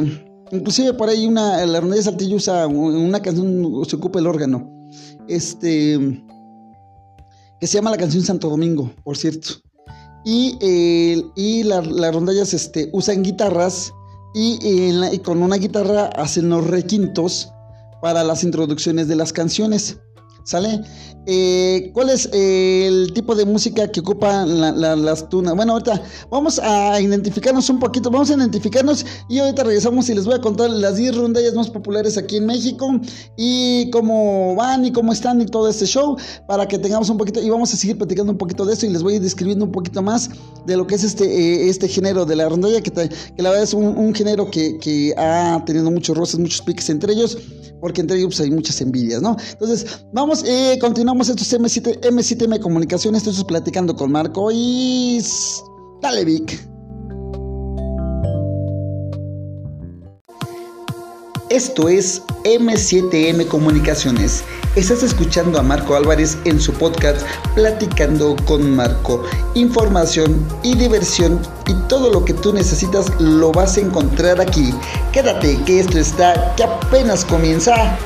inclusive 0.51 0.95
por 0.95 1.09
ahí 1.09 1.27
una, 1.27 1.65
la 1.65 1.81
rondalla 1.81 2.03
Saltillo 2.03 2.37
usa 2.37 2.67
una 2.67 3.21
canción, 3.21 3.85
se 3.87 3.95
ocupa 3.95 4.19
el 4.19 4.27
órgano, 4.27 4.69
este, 5.29 6.25
que 7.61 7.67
se 7.67 7.75
llama 7.75 7.91
la 7.91 7.99
canción 7.99 8.25
Santo 8.25 8.49
Domingo, 8.49 8.91
por 9.05 9.17
cierto. 9.17 9.51
Y, 10.25 10.59
y 11.37 11.63
las 11.63 11.87
rondallas 12.13 12.53
este, 12.53 12.91
usan 12.93 13.23
guitarras 13.23 13.93
y, 14.35 14.59
y 15.13 15.19
con 15.21 15.41
una 15.41 15.57
guitarra 15.57 16.07
hacen 16.07 16.49
los 16.49 16.67
requintos 16.67 17.53
para 18.03 18.25
las 18.25 18.43
introducciones 18.43 19.07
de 19.07 19.15
las 19.15 19.33
canciones. 19.33 19.99
¿Sale? 20.45 20.81
Eh, 21.27 21.91
¿Cuál 21.93 22.11
es 22.11 22.29
el 22.33 23.13
tipo 23.13 23.35
de 23.35 23.45
música 23.45 23.91
que 23.91 23.99
ocupan 23.99 24.61
las 24.81 25.29
tunas? 25.29 25.57
Bueno, 25.57 25.73
ahorita 25.73 26.01
vamos 26.31 26.61
a 26.61 27.01
identificarnos 27.01 27.69
un 27.69 27.81
poquito, 27.81 28.11
vamos 28.11 28.31
a 28.31 28.35
identificarnos 28.35 29.05
y 29.29 29.41
ahorita 29.41 29.65
regresamos 29.65 30.09
y 30.09 30.15
les 30.15 30.25
voy 30.25 30.35
a 30.35 30.41
contar 30.41 30.71
las 30.71 30.97
10 30.97 31.17
rondallas 31.17 31.55
más 31.55 31.69
populares 31.69 32.17
aquí 32.17 32.37
en 32.37 32.47
México 32.47 33.01
y 33.37 33.91
cómo 33.91 34.55
van 34.55 34.85
y 34.85 34.93
cómo 34.93 35.13
están 35.13 35.41
y 35.41 35.47
todo 35.47 35.69
este 35.69 35.87
show 35.87 36.17
para 36.47 36.69
que 36.69 36.79
tengamos 36.79 37.11
un 37.11 37.19
poquito 37.19 37.43
y 37.43 37.51
vamos 37.51 37.75
a 37.75 37.77
seguir 37.77 37.99
platicando 37.99 38.31
un 38.31 38.39
poquito 38.39 38.65
de 38.65 38.75
esto 38.75 38.87
y 38.87 38.91
les 38.91 39.03
voy 39.03 39.15
a 39.15 39.17
ir 39.17 39.23
describiendo 39.23 39.65
un 39.65 39.73
poquito 39.73 40.03
más 40.03 40.31
de 40.65 40.77
lo 40.77 40.87
que 40.87 40.95
es 40.95 41.03
este, 41.03 41.25
eh, 41.25 41.69
este 41.69 41.89
género 41.89 42.25
de 42.25 42.37
la 42.37 42.49
rondalla 42.49 42.81
que, 42.81 42.93
la 43.39 43.51
verdad 43.51 43.65
es 43.65 43.75
un, 43.75 44.15
género 44.15 44.49
que, 44.49 44.79
que, 44.79 45.13
ha 45.17 45.61
tenido 45.67 45.91
muchos 45.91 46.17
roces, 46.17 46.39
muchos 46.39 46.63
piques 46.63 46.89
entre 46.89 47.13
ellos 47.15 47.37
porque 47.81 48.01
entre 48.01 48.17
ellos 48.17 48.29
pues, 48.29 48.41
hay 48.41 48.51
muchas 48.51 48.81
envidias, 48.81 49.21
¿no? 49.23 49.37
Entonces, 49.53 49.87
vamos, 50.13 50.43
eh, 50.45 50.79
continuamos 50.81 51.16
estos 51.23 51.53
M7, 51.53 52.01
M7M 52.01 52.61
Comunicaciones, 52.61 53.27
estoy 53.27 53.45
platicando 53.45 53.97
con 53.97 54.13
Marco 54.13 54.51
y... 54.53 55.23
Dale, 56.03 56.25
Vic. 56.25 56.61
Esto 61.49 61.89
es 61.89 62.23
M7M 62.45 63.47
Comunicaciones. 63.49 64.45
Estás 64.75 65.03
escuchando 65.03 65.59
a 65.59 65.63
Marco 65.63 65.97
Álvarez 65.97 66.37
en 66.45 66.61
su 66.61 66.73
podcast 66.75 67.27
Platicando 67.55 68.37
con 68.45 68.77
Marco. 68.77 69.23
Información 69.55 70.47
y 70.63 70.77
diversión 70.77 71.41
y 71.67 71.73
todo 71.89 72.13
lo 72.13 72.25
que 72.25 72.35
tú 72.35 72.53
necesitas 72.53 73.09
lo 73.19 73.53
vas 73.53 73.79
a 73.79 73.81
encontrar 73.81 74.41
aquí. 74.41 74.75
Quédate 75.13 75.57
que 75.65 75.81
esto 75.81 75.99
está 75.99 76.55
que 76.57 76.65
apenas 76.65 77.25
comienza. 77.25 77.99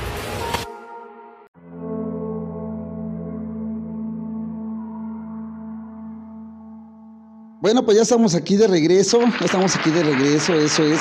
Bueno, 7.60 7.84
pues 7.84 7.98
ya 7.98 8.04
estamos 8.04 8.34
aquí 8.34 8.56
de 8.56 8.66
regreso, 8.66 9.20
ya 9.20 9.44
estamos 9.44 9.76
aquí 9.76 9.90
de 9.90 10.02
regreso, 10.02 10.54
eso 10.54 10.82
es, 10.82 11.00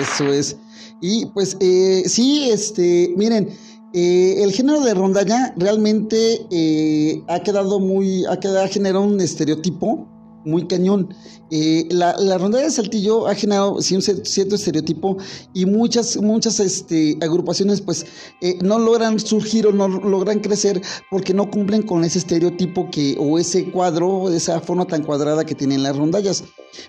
eso 0.00 0.32
es. 0.32 0.56
Y 1.00 1.26
pues 1.26 1.56
eh, 1.58 2.04
sí, 2.06 2.50
este, 2.50 3.12
miren, 3.16 3.48
eh, 3.92 4.36
el 4.44 4.52
género 4.52 4.80
de 4.80 4.94
rondalla 4.94 5.52
realmente 5.56 6.46
eh, 6.52 7.20
ha 7.26 7.40
quedado 7.40 7.80
muy, 7.80 8.24
ha, 8.26 8.38
quedado, 8.38 8.62
ha 8.62 8.68
generado 8.68 9.02
un 9.02 9.20
estereotipo 9.20 10.06
muy 10.44 10.68
cañón. 10.68 11.12
Eh, 11.50 11.86
la, 11.90 12.14
la 12.18 12.36
rondalla 12.36 12.64
de 12.64 12.70
Saltillo 12.70 13.26
ha 13.26 13.34
generado 13.34 13.80
cierto 13.80 14.54
estereotipo 14.54 15.16
y 15.54 15.64
muchas, 15.64 16.16
muchas 16.18 16.60
este, 16.60 17.16
agrupaciones 17.22 17.80
pues 17.80 18.04
eh, 18.42 18.58
no 18.60 18.78
logran 18.78 19.18
surgir 19.18 19.66
o 19.66 19.72
no 19.72 19.88
logran 19.88 20.40
crecer 20.40 20.82
porque 21.10 21.32
no 21.32 21.50
cumplen 21.50 21.82
con 21.82 22.04
ese 22.04 22.18
estereotipo 22.18 22.90
que, 22.90 23.16
o 23.18 23.38
ese 23.38 23.70
cuadro, 23.70 24.30
esa 24.30 24.60
forma 24.60 24.86
tan 24.86 25.02
cuadrada 25.04 25.44
que 25.44 25.54
tienen 25.54 25.82
las 25.82 25.96
rondallas. 25.96 26.44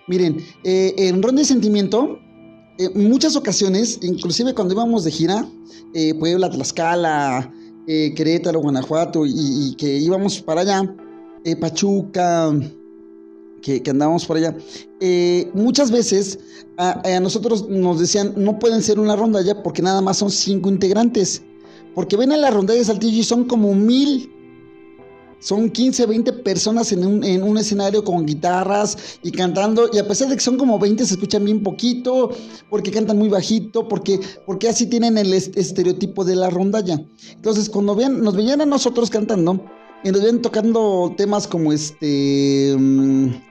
Miren, 0.07 0.37
eh, 0.65 0.93
en 0.97 1.23
Ronda 1.23 1.41
de 1.41 1.45
Sentimiento, 1.45 2.19
en 2.77 3.09
muchas 3.09 3.35
ocasiones, 3.35 3.99
inclusive 4.01 4.53
cuando 4.53 4.73
íbamos 4.73 5.03
de 5.03 5.11
gira, 5.11 5.47
Puebla, 6.19 6.49
Tlaxcala, 6.49 7.51
Querétaro, 7.85 8.61
Guanajuato, 8.61 9.25
y, 9.25 9.75
que 9.77 9.97
íbamos 9.97 10.41
para 10.41 10.61
allá, 10.61 10.95
Pachuca, 11.59 12.53
que, 13.61 13.83
andábamos 13.89 14.25
por 14.25 14.37
allá, 14.37 14.55
eh, 14.99 15.49
muchas 15.53 15.91
veces 15.91 16.39
a, 16.77 17.19
nosotros 17.19 17.67
nos 17.69 17.99
decían, 17.99 18.33
no 18.37 18.57
pueden 18.59 18.81
ser 18.81 18.99
una 18.99 19.15
rondalla 19.15 19.61
porque 19.63 19.81
nada 19.81 20.01
más 20.01 20.17
son 20.17 20.31
cinco 20.31 20.69
integrantes. 20.69 21.41
Porque 21.95 22.15
ven 22.15 22.31
a 22.31 22.37
la 22.37 22.51
rondalla 22.51 22.79
de 22.79 22.85
Saltillo 22.85 23.19
y 23.19 23.23
son 23.23 23.45
como 23.45 23.73
mil. 23.73 24.31
Son 25.41 25.69
15, 25.69 26.05
20 26.05 26.33
personas 26.33 26.91
en 26.91 27.05
un, 27.05 27.23
en 27.23 27.43
un, 27.43 27.57
escenario 27.57 28.03
con 28.03 28.25
guitarras 28.25 29.19
y 29.23 29.31
cantando. 29.31 29.89
Y 29.91 29.97
a 29.97 30.07
pesar 30.07 30.27
de 30.27 30.35
que 30.35 30.41
son 30.41 30.57
como 30.57 30.77
20, 30.77 31.05
se 31.05 31.13
escuchan 31.13 31.45
bien 31.45 31.63
poquito, 31.63 32.31
porque 32.69 32.91
cantan 32.91 33.17
muy 33.17 33.29
bajito, 33.29 33.87
porque, 33.87 34.19
porque 34.45 34.67
así 34.67 34.87
tienen 34.87 35.17
el 35.17 35.33
estereotipo 35.33 36.25
de 36.25 36.35
la 36.35 36.49
rondalla. 36.49 37.01
Entonces, 37.33 37.69
cuando 37.69 37.95
nos 37.95 38.35
veían 38.35 38.59
a 38.59 38.65
nosotros 38.65 39.09
cantando, 39.09 39.63
y 40.03 40.11
nos 40.11 40.21
veían 40.21 40.41
tocando 40.41 41.13
temas 41.17 41.47
como 41.47 41.71
este. 41.73 42.75
Mm, 42.77 43.48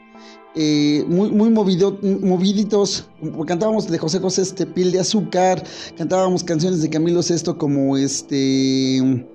eh, 0.54 1.04
muy, 1.06 1.30
muy 1.30 1.50
movido, 1.50 1.98
moviditos. 2.02 3.08
Cantábamos 3.46 3.88
de 3.88 3.98
José 3.98 4.18
José 4.18 4.42
este 4.42 4.66
Piel 4.66 4.92
de 4.92 5.00
Azúcar, 5.00 5.62
cantábamos 5.96 6.42
canciones 6.42 6.82
de 6.82 6.90
Camilo 6.90 7.22
Sesto 7.22 7.58
como 7.58 7.96
este, 7.96 9.26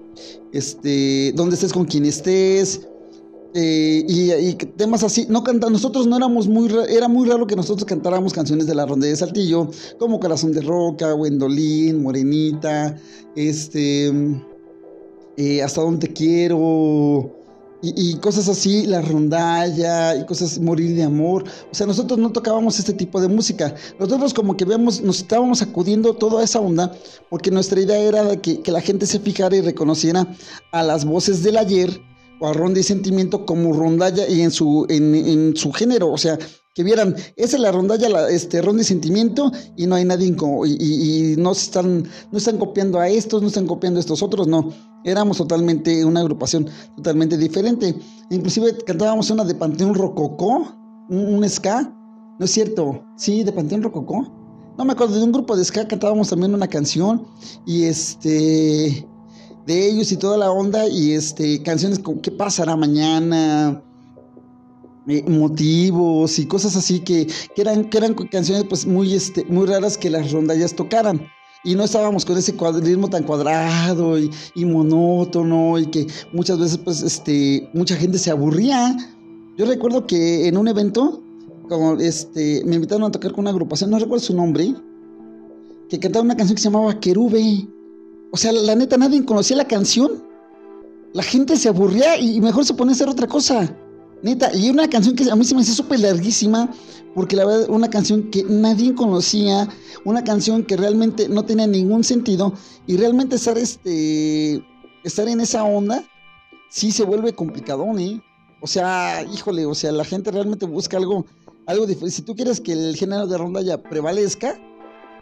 este, 0.51 1.32
Donde 1.36 1.55
estés 1.55 1.74
con 1.74 1.86
quien 1.86 2.05
estés. 2.05 2.88
Eh, 3.55 4.03
y, 4.08 4.55
temas 4.55 5.03
así, 5.03 5.27
no 5.29 5.43
canta, 5.43 5.70
nosotros 5.70 6.08
no 6.08 6.17
éramos 6.17 6.48
muy, 6.48 6.72
era 6.89 7.08
muy 7.08 7.29
raro 7.29 7.46
que 7.46 7.55
nosotros 7.55 7.86
cantáramos 7.86 8.34
canciones 8.34 8.65
de 8.65 8.74
la 8.74 8.88
ronda 8.88 9.05
de 9.05 9.15
Saltillo, 9.15 9.70
como 10.00 10.20
Corazón 10.20 10.53
de 10.53 10.62
Roca, 10.62 11.13
Wendolín, 11.13 12.01
Morenita, 12.01 12.98
este, 13.36 14.12
eh, 15.38 15.62
Hasta 15.62 15.82
donde 15.82 16.08
quiero, 16.08 17.42
y, 17.83 18.15
cosas 18.15 18.47
así, 18.47 18.85
la 18.85 19.01
rondalla 19.01 20.15
y 20.15 20.25
cosas 20.25 20.57
morir 20.59 20.95
de 20.95 21.03
amor. 21.03 21.43
O 21.69 21.75
sea, 21.75 21.85
nosotros 21.85 22.17
no 22.17 22.31
tocábamos 22.31 22.79
este 22.79 22.93
tipo 22.93 23.19
de 23.19 23.27
música. 23.27 23.75
Nosotros 23.99 24.33
como 24.33 24.55
que 24.55 24.63
vemos, 24.63 25.01
nos 25.01 25.17
estábamos 25.19 25.61
acudiendo 25.61 26.13
toda 26.13 26.43
esa 26.43 26.61
onda 26.61 26.95
porque 27.29 27.51
nuestra 27.51 27.81
idea 27.81 27.99
era 27.99 28.41
que, 28.41 28.61
que 28.61 28.71
la 28.71 28.79
gente 28.79 29.05
se 29.05 29.19
fijara 29.19 29.55
y 29.57 29.61
reconociera 29.61 30.25
a 30.71 30.81
las 30.81 31.03
voces 31.03 31.43
del 31.43 31.57
ayer 31.57 32.01
o 32.39 32.47
a 32.47 32.53
Ronda 32.53 32.79
y 32.79 32.83
Sentimiento 32.83 33.45
como 33.45 33.73
rondalla 33.73 34.27
y 34.29 34.41
en 34.41 34.51
su, 34.51 34.85
en, 34.87 35.13
en 35.13 35.55
su 35.57 35.73
género. 35.73 36.09
O 36.09 36.17
sea, 36.17 36.39
que 36.73 36.83
vieran, 36.83 37.15
esa 37.35 37.57
es 37.57 37.61
la 37.61 37.71
rondalla, 37.71 38.09
la, 38.09 38.29
este, 38.29 38.61
ronda 38.61 38.81
y 38.81 38.85
sentimiento, 38.85 39.51
y 39.77 39.85
no 39.85 39.95
hay 39.95 40.05
nadie, 40.05 40.35
y, 40.65 41.33
y, 41.33 41.35
no, 41.37 41.51
están, 41.51 42.09
no 42.31 42.37
están 42.37 42.57
copiando 42.57 42.99
a 42.99 43.09
estos, 43.09 43.41
no 43.43 43.49
están 43.49 43.67
copiando 43.67 43.99
a 43.99 44.01
estos 44.01 44.23
otros, 44.23 44.47
no. 44.47 44.73
Éramos 45.03 45.38
totalmente 45.38 46.05
una 46.05 46.22
agrupación 46.22 46.67
totalmente 46.95 47.38
diferente. 47.38 47.95
Inclusive 48.29 48.77
cantábamos 48.86 49.29
una 49.29 49.43
de 49.43 49.55
Panteón 49.55 49.95
Rococó, 49.95 50.75
un, 51.10 51.48
ska, 51.48 51.93
¿no 52.39 52.45
es 52.45 52.51
cierto? 52.51 53.03
Sí, 53.17 53.43
de 53.43 53.51
Panteón 53.51 53.83
Rococó. 53.83 54.31
No 54.77 54.86
me 54.86 54.93
acuerdo, 54.93 55.15
de 55.15 55.24
un 55.24 55.31
grupo 55.31 55.55
de 55.55 55.63
ska 55.65 55.88
cantábamos 55.88 56.29
también 56.29 56.53
una 56.53 56.67
canción, 56.67 57.27
y 57.65 57.83
este, 57.83 59.07
de 59.67 59.88
ellos 59.89 60.12
y 60.12 60.17
toda 60.17 60.38
la 60.38 60.51
onda, 60.51 60.88
y 60.88 61.12
este, 61.12 61.62
canciones 61.62 62.00
como 62.00 62.22
¿Qué 62.22 62.31
pasará 62.31 62.75
mañana? 62.75 63.83
Eh, 65.05 65.22
motivos 65.27 66.39
y 66.39 66.45
cosas 66.45 66.77
así 66.77 67.01
que, 67.01 67.27
que, 67.27 67.62
eran, 67.62 67.89
que 67.89 67.98
eran 67.98 68.13
canciones 68.13 68.63
pues 68.63 68.86
muy, 68.86 69.13
este, 69.13 69.43
muy 69.45 69.65
raras 69.65 69.98
que 69.98 70.10
las 70.10 70.31
rondallas 70.31 70.74
tocaran. 70.74 71.27
Y 71.63 71.75
no 71.75 71.86
estábamos 71.86 72.25
con 72.25 72.38
ese 72.38 72.55
cuadrismo 72.55 73.10
tan 73.10 73.24
cuadrado 73.24 74.20
y, 74.20 74.29
y, 74.53 74.65
monótono 74.65 75.79
y 75.79 75.86
que 75.86 76.08
muchas 76.34 76.60
veces 76.60 76.77
pues 76.77 77.01
este, 77.01 77.70
mucha 77.74 77.96
gente 77.96 78.17
se 78.17 78.32
aburría. 78.32 78.96
Yo 79.58 79.65
recuerdo 79.65 80.05
que 80.05 80.48
en 80.48 80.58
un 80.58 80.67
evento, 80.67 81.22
como 81.70 81.93
este, 82.00 82.63
me 82.65 82.75
invitaron 82.75 83.03
a 83.03 83.12
tocar 83.12 83.32
con 83.32 83.41
una 83.41 83.51
agrupación, 83.51 83.91
no 83.91 84.00
recuerdo 84.00 84.25
su 84.25 84.36
nombre, 84.36 84.75
que 85.89 86.00
cantaba 86.00 86.25
una 86.25 86.36
canción 86.36 86.55
que 86.55 86.62
se 86.62 86.70
llamaba 86.70 87.00
Querube. 87.00 87.67
O 88.32 88.38
sea, 88.38 88.51
la 88.51 88.75
neta, 88.75 88.98
nadie 88.98 89.24
conocía 89.24 89.55
la 89.55 89.67
canción. 89.67 90.24
La 91.13 91.24
gente 91.24 91.55
se 91.55 91.70
aburría 91.70 92.20
y 92.20 92.41
mejor 92.41 92.65
se 92.65 92.74
ponía 92.74 92.91
a 92.91 92.96
hacer 92.96 93.08
otra 93.08 93.27
cosa. 93.27 93.74
Neta, 94.23 94.55
y 94.55 94.69
una 94.69 94.89
canción 94.89 95.15
que 95.15 95.29
a 95.29 95.35
mí 95.35 95.45
se 95.45 95.53
me 95.53 95.61
hace 95.61 95.73
súper 95.73 95.99
larguísima, 95.99 96.73
porque 97.13 97.35
la 97.35 97.45
verdad, 97.45 97.69
una 97.69 97.89
canción 97.89 98.31
que 98.31 98.43
nadie 98.43 98.95
conocía, 98.95 99.67
una 100.05 100.23
canción 100.23 100.63
que 100.63 100.77
realmente 100.77 101.29
no 101.29 101.43
tenía 101.43 101.67
ningún 101.67 102.03
sentido, 102.03 102.53
y 102.87 102.97
realmente 102.97 103.35
estar, 103.35 103.57
este, 103.57 104.65
estar 105.03 105.27
en 105.27 105.41
esa 105.41 105.63
onda, 105.65 106.03
sí 106.69 106.91
se 106.91 107.03
vuelve 107.03 107.33
complicado, 107.33 107.85
¿eh? 107.99 108.21
O 108.61 108.67
sea, 108.67 109.23
híjole, 109.31 109.65
o 109.65 109.75
sea, 109.75 109.91
la 109.91 110.05
gente 110.05 110.31
realmente 110.31 110.65
busca 110.65 110.97
algo, 110.97 111.25
algo 111.67 111.85
diferente. 111.85 112.15
Si 112.15 112.21
tú 112.21 112.33
quieres 112.33 112.61
que 112.61 112.71
el 112.71 112.95
género 112.95 113.27
de 113.27 113.37
ronda 113.37 113.61
ya 113.61 113.77
prevalezca, 113.77 114.57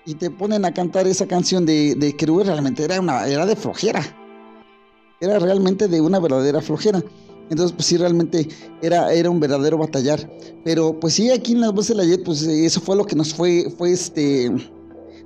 y 0.06 0.16
te 0.16 0.30
ponen 0.30 0.66
a 0.66 0.74
cantar 0.74 1.08
esa 1.08 1.28
canción 1.28 1.66
de, 1.66 1.96
de 1.96 2.44
realmente 2.44 2.84
era, 2.84 3.00
una, 3.00 3.28
era 3.28 3.46
de 3.46 3.56
flojera. 3.56 4.02
Era 5.20 5.38
realmente 5.38 5.88
de 5.88 6.02
una 6.02 6.20
verdadera 6.20 6.62
flojera. 6.62 7.04
Entonces, 7.52 7.76
pues 7.76 7.86
sí, 7.86 7.98
realmente 7.98 8.48
era, 8.82 9.14
era 9.14 9.30
un 9.30 9.42
verdadero 9.42 9.78
batallar. 9.78 10.32
Pero 10.64 10.98
pues 10.98 11.16
sí, 11.16 11.30
aquí 11.30 11.52
en 11.52 11.60
las 11.60 11.74
voces 11.74 11.90
de 11.90 11.96
la 11.96 12.06
Jet, 12.06 12.24
pues 12.24 12.44
eso 12.44 12.80
fue 12.80 12.96
lo 12.96 13.06
que 13.06 13.16
nos 13.16 13.34
fue, 13.34 13.70
fue 13.78 13.92
este, 13.92 14.50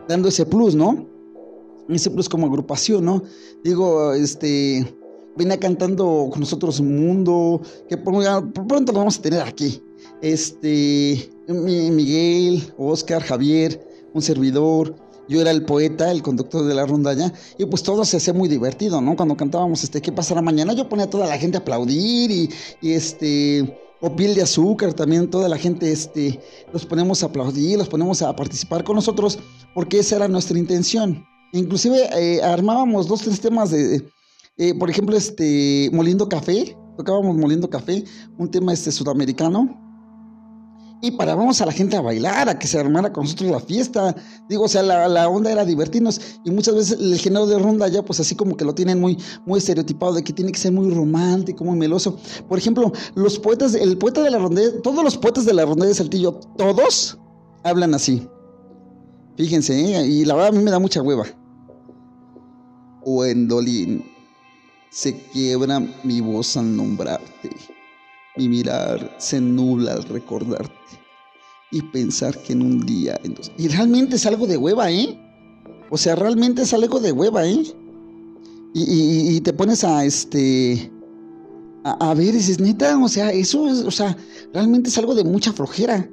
dando 0.09 0.27
ese 0.27 0.43
plus, 0.43 0.73
¿no? 0.73 1.07
Ese 1.87 2.09
plus 2.09 2.27
como 2.27 2.47
agrupación, 2.47 3.05
¿no? 3.05 3.21
Digo, 3.63 4.11
este, 4.13 4.91
venía 5.37 5.59
cantando 5.59 6.27
con 6.31 6.39
nosotros 6.39 6.79
un 6.79 6.95
mundo, 6.95 7.61
que 7.87 7.95
por, 7.95 8.15
pronto 8.67 8.91
lo 8.91 8.99
vamos 8.99 9.19
a 9.19 9.21
tener 9.21 9.41
aquí. 9.41 9.83
Este, 10.23 11.29
Miguel, 11.47 12.73
Oscar, 12.79 13.21
Javier, 13.21 13.87
un 14.15 14.23
servidor, 14.23 14.95
yo 15.27 15.41
era 15.41 15.51
el 15.51 15.63
poeta, 15.63 16.11
el 16.11 16.21
conductor 16.21 16.63
de 16.65 16.73
la 16.73 16.85
rondalla, 16.85 17.31
y 17.57 17.65
pues 17.65 17.83
todo 17.83 18.05
se 18.05 18.17
hacía 18.17 18.33
muy 18.33 18.49
divertido, 18.49 19.01
¿no? 19.01 19.15
Cuando 19.15 19.35
cantábamos, 19.35 19.83
este, 19.83 20.01
¿qué 20.01 20.11
pasará 20.11 20.41
mañana? 20.41 20.73
Yo 20.73 20.87
ponía 20.87 21.05
a 21.05 21.09
toda 21.09 21.27
la 21.27 21.37
gente 21.37 21.57
a 21.57 21.61
aplaudir 21.61 22.31
y, 22.31 22.49
este, 22.81 23.79
o 24.01 24.15
piel 24.15 24.35
de 24.35 24.43
azúcar, 24.43 24.93
también 24.93 25.29
toda 25.29 25.49
la 25.49 25.57
gente, 25.57 25.91
este, 25.91 26.39
los 26.71 26.85
ponemos 26.85 27.23
a 27.23 27.27
aplaudir, 27.27 27.77
los 27.77 27.89
ponemos 27.89 28.21
a 28.21 28.35
participar 28.35 28.83
con 28.83 28.95
nosotros, 28.95 29.39
porque 29.73 29.99
esa 29.99 30.17
era 30.17 30.27
nuestra 30.27 30.57
intención. 30.57 31.25
Inclusive 31.53 32.09
eh, 32.17 32.41
armábamos 32.43 33.07
dos, 33.07 33.21
tres 33.21 33.39
temas 33.39 33.71
de, 33.71 34.05
eh, 34.57 34.73
por 34.73 34.89
ejemplo, 34.89 35.17
este, 35.17 35.89
Moliendo 35.91 36.29
Café, 36.29 36.77
tocábamos 36.97 37.35
Moliendo 37.35 37.69
Café, 37.69 38.03
un 38.37 38.49
tema 38.49 38.73
este 38.73 38.91
sudamericano, 38.91 39.84
y 41.05 41.11
parábamos 41.11 41.61
a 41.61 41.65
la 41.67 41.71
gente 41.71 41.95
a 41.95 42.01
bailar, 42.01 42.49
a 42.49 42.57
que 42.57 42.67
se 42.67 42.79
armara 42.79 43.13
con 43.13 43.25
nosotros 43.25 43.51
la 43.51 43.59
fiesta. 43.59 44.15
Digo, 44.49 44.63
o 44.63 44.67
sea, 44.67 44.81
la, 44.81 45.29
onda 45.29 45.51
era 45.51 45.63
divertirnos 45.63 46.19
y 46.43 46.49
muchas 46.49 46.73
veces 46.73 46.99
el 46.99 47.17
género 47.19 47.45
de 47.45 47.59
ronda 47.59 47.87
ya 47.87 48.03
pues 48.03 48.19
así 48.19 48.35
como 48.35 48.57
que 48.57 48.65
lo 48.65 48.73
tienen 48.73 48.99
muy, 48.99 49.17
muy 49.45 49.59
estereotipado 49.59 50.13
de 50.13 50.23
que 50.23 50.33
tiene 50.33 50.51
que 50.51 50.59
ser 50.59 50.71
muy 50.71 50.89
romántico, 50.91 51.63
muy 51.63 51.77
meloso. 51.77 52.17
Por 52.49 52.57
ejemplo, 52.57 52.91
los 53.13 53.37
poetas, 53.37 53.75
el 53.75 53.97
poeta 53.97 54.23
de 54.23 54.31
la 54.31 54.39
ronda, 54.39 54.61
todos 54.81 55.03
los 55.03 55.17
poetas 55.17 55.45
de 55.45 55.53
la 55.53 55.65
ronda 55.65 55.85
de 55.85 55.93
Saltillo, 55.93 56.39
todos 56.57 57.17
hablan 57.63 57.93
así. 57.93 58.27
Fíjense, 59.37 59.79
¿eh? 59.79 60.07
y 60.07 60.25
la 60.25 60.33
verdad 60.33 60.49
a 60.49 60.57
mí 60.57 60.63
me 60.63 60.71
da 60.71 60.79
mucha 60.79 61.01
hueva. 61.01 61.25
Wendolin, 63.05 64.03
se 64.89 65.15
quiebra 65.31 65.79
mi 66.03 66.21
voz 66.21 66.57
al 66.57 66.75
nombrarte. 66.75 67.74
Mi 68.37 68.49
mirar 68.49 69.15
se 69.17 69.39
nubla 69.39 69.93
al 69.93 70.03
recordarte 70.03 70.73
y 71.71 71.81
pensar 71.81 72.37
que 72.41 72.53
en 72.53 72.61
un 72.61 72.85
día... 72.85 73.19
Y 73.57 73.67
realmente 73.67 74.15
es 74.15 74.25
algo 74.25 74.47
de 74.47 74.57
hueva, 74.57 74.91
¿eh? 74.91 75.19
O 75.89 75.97
sea, 75.97 76.15
realmente 76.15 76.61
es 76.61 76.73
algo 76.73 76.99
de 76.99 77.11
hueva, 77.11 77.45
¿eh? 77.45 77.63
Y, 78.73 79.39
te 79.41 79.53
pones 79.53 79.83
a 79.83 80.05
este... 80.05 80.91
A, 81.83 82.13
ver, 82.13 82.33
dices, 82.33 82.59
neta, 82.59 82.97
o 82.97 83.07
sea, 83.07 83.31
eso 83.31 83.67
es, 83.67 83.79
o 83.83 83.91
sea, 83.91 84.17
realmente 84.53 84.89
es 84.89 84.97
algo 84.97 85.13
de 85.13 85.23
mucha 85.23 85.53
flojera. 85.53 86.09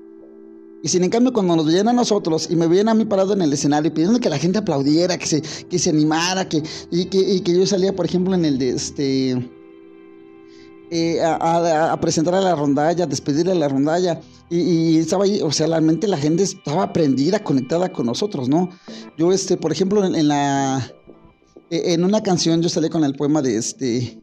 Y 0.83 0.89
sin 0.89 1.03
en 1.05 1.11
cambio, 1.11 1.33
cuando 1.33 1.57
nos 1.57 1.67
veían 1.67 1.89
a 1.89 1.93
nosotros 1.93 2.49
y 2.51 2.57
me 2.57 2.67
veían 2.67 2.89
a 2.89 2.95
mí 2.95 3.05
parado 3.05 3.33
en 3.33 3.41
el 3.41 3.53
escenario 3.53 3.95
pidiendo 3.95 4.21
que 4.21 4.29
la 4.29 4.39
gente 4.39 4.59
aplaudiera, 4.59 5.17
que 5.17 5.27
se, 5.27 5.43
que 5.43 5.79
se 5.79 5.91
animara, 5.91 6.49
que, 6.49 6.63
y, 6.91 7.07
que, 7.07 7.19
y 7.19 7.41
que 7.41 7.57
yo 7.57 7.67
salía, 7.67 7.95
por 7.95 8.05
ejemplo, 8.05 8.35
en 8.35 8.45
el 8.45 8.59
de 8.59 8.71
este 8.71 9.51
eh, 10.95 11.23
a, 11.25 11.99
presentar 12.03 12.35
a 12.35 12.43
la 12.43 12.55
rondalla, 12.55 13.05
a 13.05 13.07
despedir 13.07 13.49
a 13.49 13.55
la 13.55 13.67
rondalla. 13.67 14.21
Y, 14.51 14.99
estaba 14.99 15.25
ahí, 15.25 15.41
o 15.41 15.51
sea, 15.51 15.67
realmente 15.67 16.07
la 16.07 16.19
gente 16.19 16.43
estaba 16.43 16.93
prendida, 16.93 17.43
conectada 17.43 17.91
con 17.91 18.05
nosotros, 18.05 18.51
¿no? 18.51 18.69
Yo, 19.17 19.33
este, 19.33 19.57
por 19.57 19.73
ejemplo, 19.73 20.05
en, 20.05 20.29
la. 20.29 20.87
E, 21.71 21.95
en 21.95 22.05
una 22.05 22.23
canción 22.23 22.61
yo 22.61 22.69
salí 22.69 22.91
con 22.91 23.05
el 23.05 23.15
poema 23.15 23.41
de 23.41 23.57
este. 23.57 24.21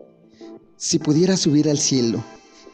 Si 0.77 0.99
pudiera 0.99 1.37
subir 1.37 1.67
al 1.67 1.79
cielo 1.79 2.23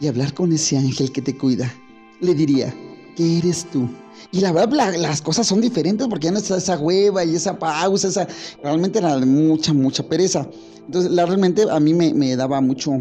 y 0.01 0.07
hablar 0.07 0.33
con 0.33 0.51
ese 0.51 0.75
ángel 0.75 1.13
que 1.13 1.21
te 1.21 1.37
cuida, 1.37 1.73
le 2.19 2.35
diría, 2.35 2.75
¿qué 3.15 3.37
eres 3.37 3.65
tú? 3.71 3.89
Y 4.33 4.41
la 4.41 4.51
verdad, 4.51 4.93
las 4.97 5.21
cosas 5.21 5.47
son 5.47 5.61
diferentes 5.61 6.05
porque 6.09 6.25
ya 6.25 6.31
no 6.31 6.39
está 6.39 6.57
esa 6.57 6.77
hueva 6.77 7.23
y 7.23 7.35
esa 7.35 7.57
pausa, 7.57 8.09
esa. 8.09 8.27
Realmente 8.61 8.99
era 8.99 9.17
mucha, 9.19 9.71
mucha 9.71 10.03
pereza. 10.03 10.45
Entonces, 10.85 11.11
la, 11.11 11.25
realmente 11.25 11.63
a 11.71 11.79
mí 11.79 11.93
me, 11.93 12.13
me 12.13 12.35
daba 12.35 12.59
mucho, 12.59 12.91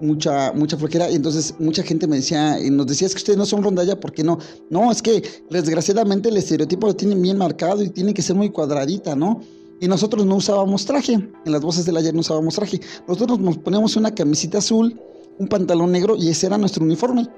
mucha, 0.00 0.52
mucha 0.52 0.76
flojera. 0.76 1.10
Y 1.10 1.16
entonces 1.16 1.54
mucha 1.58 1.82
gente 1.82 2.06
me 2.06 2.16
decía, 2.16 2.58
y 2.60 2.70
nos 2.70 2.86
decía, 2.86 3.06
es 3.06 3.14
que 3.14 3.18
ustedes 3.18 3.38
no 3.38 3.46
son 3.46 3.62
rondalla, 3.62 3.98
¿por 3.98 4.12
qué 4.12 4.22
no? 4.22 4.38
No, 4.70 4.90
es 4.90 5.02
que 5.02 5.22
desgraciadamente 5.50 6.28
el 6.28 6.36
estereotipo 6.36 6.86
lo 6.86 6.96
tienen 6.96 7.20
bien 7.22 7.38
marcado 7.38 7.82
y 7.82 7.90
tiene 7.90 8.14
que 8.14 8.22
ser 8.22 8.36
muy 8.36 8.50
cuadradita, 8.50 9.14
¿no? 9.14 9.40
Y 9.80 9.88
nosotros 9.88 10.24
no 10.24 10.36
usábamos 10.36 10.84
traje, 10.86 11.12
en 11.14 11.52
las 11.52 11.60
voces 11.60 11.84
del 11.84 11.96
ayer 11.96 12.14
no 12.14 12.20
usábamos 12.20 12.54
traje. 12.54 12.80
Nosotros 13.08 13.38
nos 13.40 13.58
poníamos 13.58 13.96
una 13.96 14.14
camisita 14.14 14.58
azul, 14.58 15.00
un 15.38 15.48
pantalón 15.48 15.92
negro 15.92 16.16
y 16.16 16.28
ese 16.28 16.46
era 16.46 16.58
nuestro 16.58 16.84
uniforme. 16.84 17.28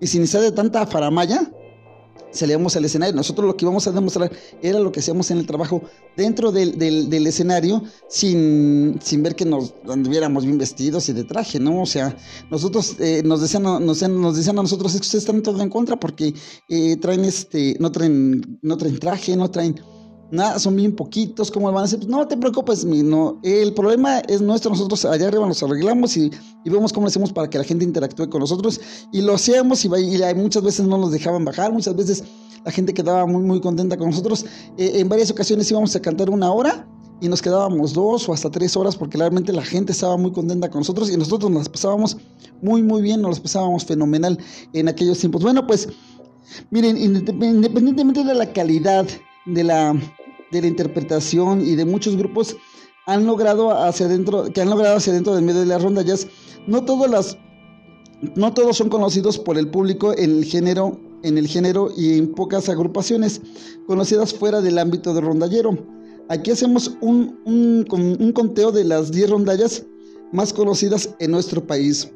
Y 0.00 0.06
sin 0.06 0.22
necesidad 0.22 0.42
de 0.42 0.52
tanta 0.52 0.86
faramaya, 0.86 1.50
salíamos 2.32 2.76
al 2.76 2.84
escenario. 2.84 3.14
Nosotros 3.14 3.46
lo 3.46 3.56
que 3.56 3.64
íbamos 3.64 3.86
a 3.86 3.92
demostrar 3.92 4.30
era 4.62 4.78
lo 4.78 4.90
que 4.90 5.00
hacíamos 5.00 5.30
en 5.30 5.38
el 5.38 5.46
trabajo 5.46 5.82
dentro 6.16 6.52
del, 6.52 6.78
del, 6.78 7.26
escenario 7.26 7.82
sin, 8.08 8.98
sin, 9.02 9.22
ver 9.22 9.34
que 9.34 9.44
nos 9.44 9.74
anduviéramos 9.88 10.44
bien 10.44 10.58
vestidos 10.58 11.08
y 11.08 11.12
de 11.12 11.24
traje, 11.24 11.58
¿no? 11.60 11.82
O 11.82 11.86
sea, 11.86 12.16
nosotros 12.50 12.96
eh, 12.98 13.22
nos, 13.24 13.40
decían, 13.40 13.62
nos, 13.62 14.00
decían 14.00 14.58
a 14.58 14.62
nosotros, 14.62 14.94
es 14.94 15.00
que 15.00 15.06
ustedes 15.06 15.24
están 15.24 15.42
todo 15.42 15.62
en 15.62 15.68
contra 15.68 15.98
porque 15.98 16.34
eh, 16.68 16.96
traen 16.96 17.24
este, 17.24 17.76
no 17.78 17.92
traen, 17.92 18.58
no 18.62 18.76
traen 18.76 18.98
traje, 18.98 19.36
no 19.36 19.50
traen 19.50 19.80
nada, 20.32 20.58
son 20.58 20.74
bien 20.74 20.96
poquitos, 20.96 21.50
¿cómo 21.50 21.70
van 21.70 21.84
a 21.84 21.86
ser? 21.86 22.00
Pues 22.00 22.10
no 22.10 22.26
te 22.26 22.36
preocupes, 22.36 22.84
no, 22.86 23.38
el 23.42 23.74
problema 23.74 24.20
es 24.20 24.40
nuestro, 24.40 24.70
nosotros 24.70 25.04
allá 25.04 25.28
arriba 25.28 25.46
nos 25.46 25.62
arreglamos 25.62 26.16
y, 26.16 26.30
vemos 26.64 26.92
cómo 26.92 27.04
lo 27.04 27.08
hacemos 27.08 27.32
para 27.32 27.50
que 27.50 27.58
la 27.58 27.64
gente 27.64 27.84
interactúe 27.84 28.30
con 28.30 28.40
nosotros 28.40 28.80
y 29.12 29.20
lo 29.20 29.34
hacemos 29.34 29.84
y, 29.84 29.88
y 29.88 30.34
muchas 30.34 30.62
veces 30.62 30.86
no 30.86 30.96
nos 30.96 31.12
dejaban 31.12 31.44
bajar, 31.44 31.70
muchas 31.70 31.94
veces 31.94 32.24
la 32.64 32.70
gente 32.70 32.94
quedaba 32.94 33.26
muy 33.26 33.42
muy 33.42 33.60
contenta 33.60 33.96
con 33.98 34.08
nosotros, 34.08 34.46
eh, 34.78 34.92
en 34.94 35.08
varias 35.08 35.30
ocasiones 35.30 35.70
íbamos 35.70 35.94
a 35.94 36.00
cantar 36.00 36.30
una 36.30 36.50
hora 36.50 36.88
y 37.20 37.28
nos 37.28 37.42
quedábamos 37.42 37.92
dos 37.92 38.26
o 38.28 38.32
hasta 38.32 38.50
tres 38.50 38.74
horas 38.74 38.96
porque 38.96 39.18
realmente 39.18 39.52
la 39.52 39.62
gente 39.62 39.92
estaba 39.92 40.16
muy 40.16 40.32
contenta 40.32 40.70
con 40.70 40.80
nosotros 40.80 41.10
y 41.10 41.16
nosotros 41.18 41.50
nos 41.50 41.68
pasábamos 41.68 42.16
muy 42.62 42.82
muy 42.82 43.02
bien, 43.02 43.20
nos 43.20 43.38
pasábamos 43.38 43.84
fenomenal 43.84 44.38
en 44.72 44.88
aquellos 44.88 45.18
tiempos. 45.18 45.42
Bueno, 45.42 45.66
pues 45.66 45.88
miren, 46.70 46.96
independientemente 46.96 48.24
de 48.24 48.34
la 48.34 48.50
calidad 48.52 49.06
de 49.46 49.64
la 49.64 49.94
de 50.52 50.60
la 50.60 50.68
interpretación 50.68 51.66
y 51.66 51.74
de 51.74 51.84
muchos 51.84 52.16
grupos 52.16 52.56
han 53.06 53.26
logrado 53.26 53.72
hacia 53.72 54.06
adentro, 54.06 54.44
que 54.52 54.60
han 54.60 54.70
logrado 54.70 54.96
hacia 54.96 55.12
adentro 55.12 55.34
del 55.34 55.44
medio 55.44 55.60
de 55.60 55.66
las 55.66 55.82
rondallas, 55.82 56.28
no 56.66 56.84
todas 56.84 57.10
las 57.10 57.38
no 58.36 58.54
todos 58.54 58.76
son 58.76 58.88
conocidos 58.88 59.36
por 59.36 59.58
el 59.58 59.68
público 59.68 60.16
en 60.16 60.30
el 60.38 60.44
género, 60.44 61.00
en 61.24 61.38
el 61.38 61.48
género 61.48 61.88
y 61.96 62.18
en 62.18 62.32
pocas 62.32 62.68
agrupaciones 62.68 63.40
conocidas 63.88 64.32
fuera 64.32 64.60
del 64.60 64.78
ámbito 64.78 65.12
de 65.12 65.22
rondallero. 65.22 65.76
Aquí 66.28 66.52
hacemos 66.52 66.96
un, 67.00 67.40
un, 67.44 67.84
un 67.90 68.32
conteo 68.32 68.70
de 68.70 68.84
las 68.84 69.10
10 69.10 69.30
rondallas 69.30 69.84
más 70.30 70.52
conocidas 70.52 71.10
en 71.18 71.32
nuestro 71.32 71.66
país. 71.66 72.12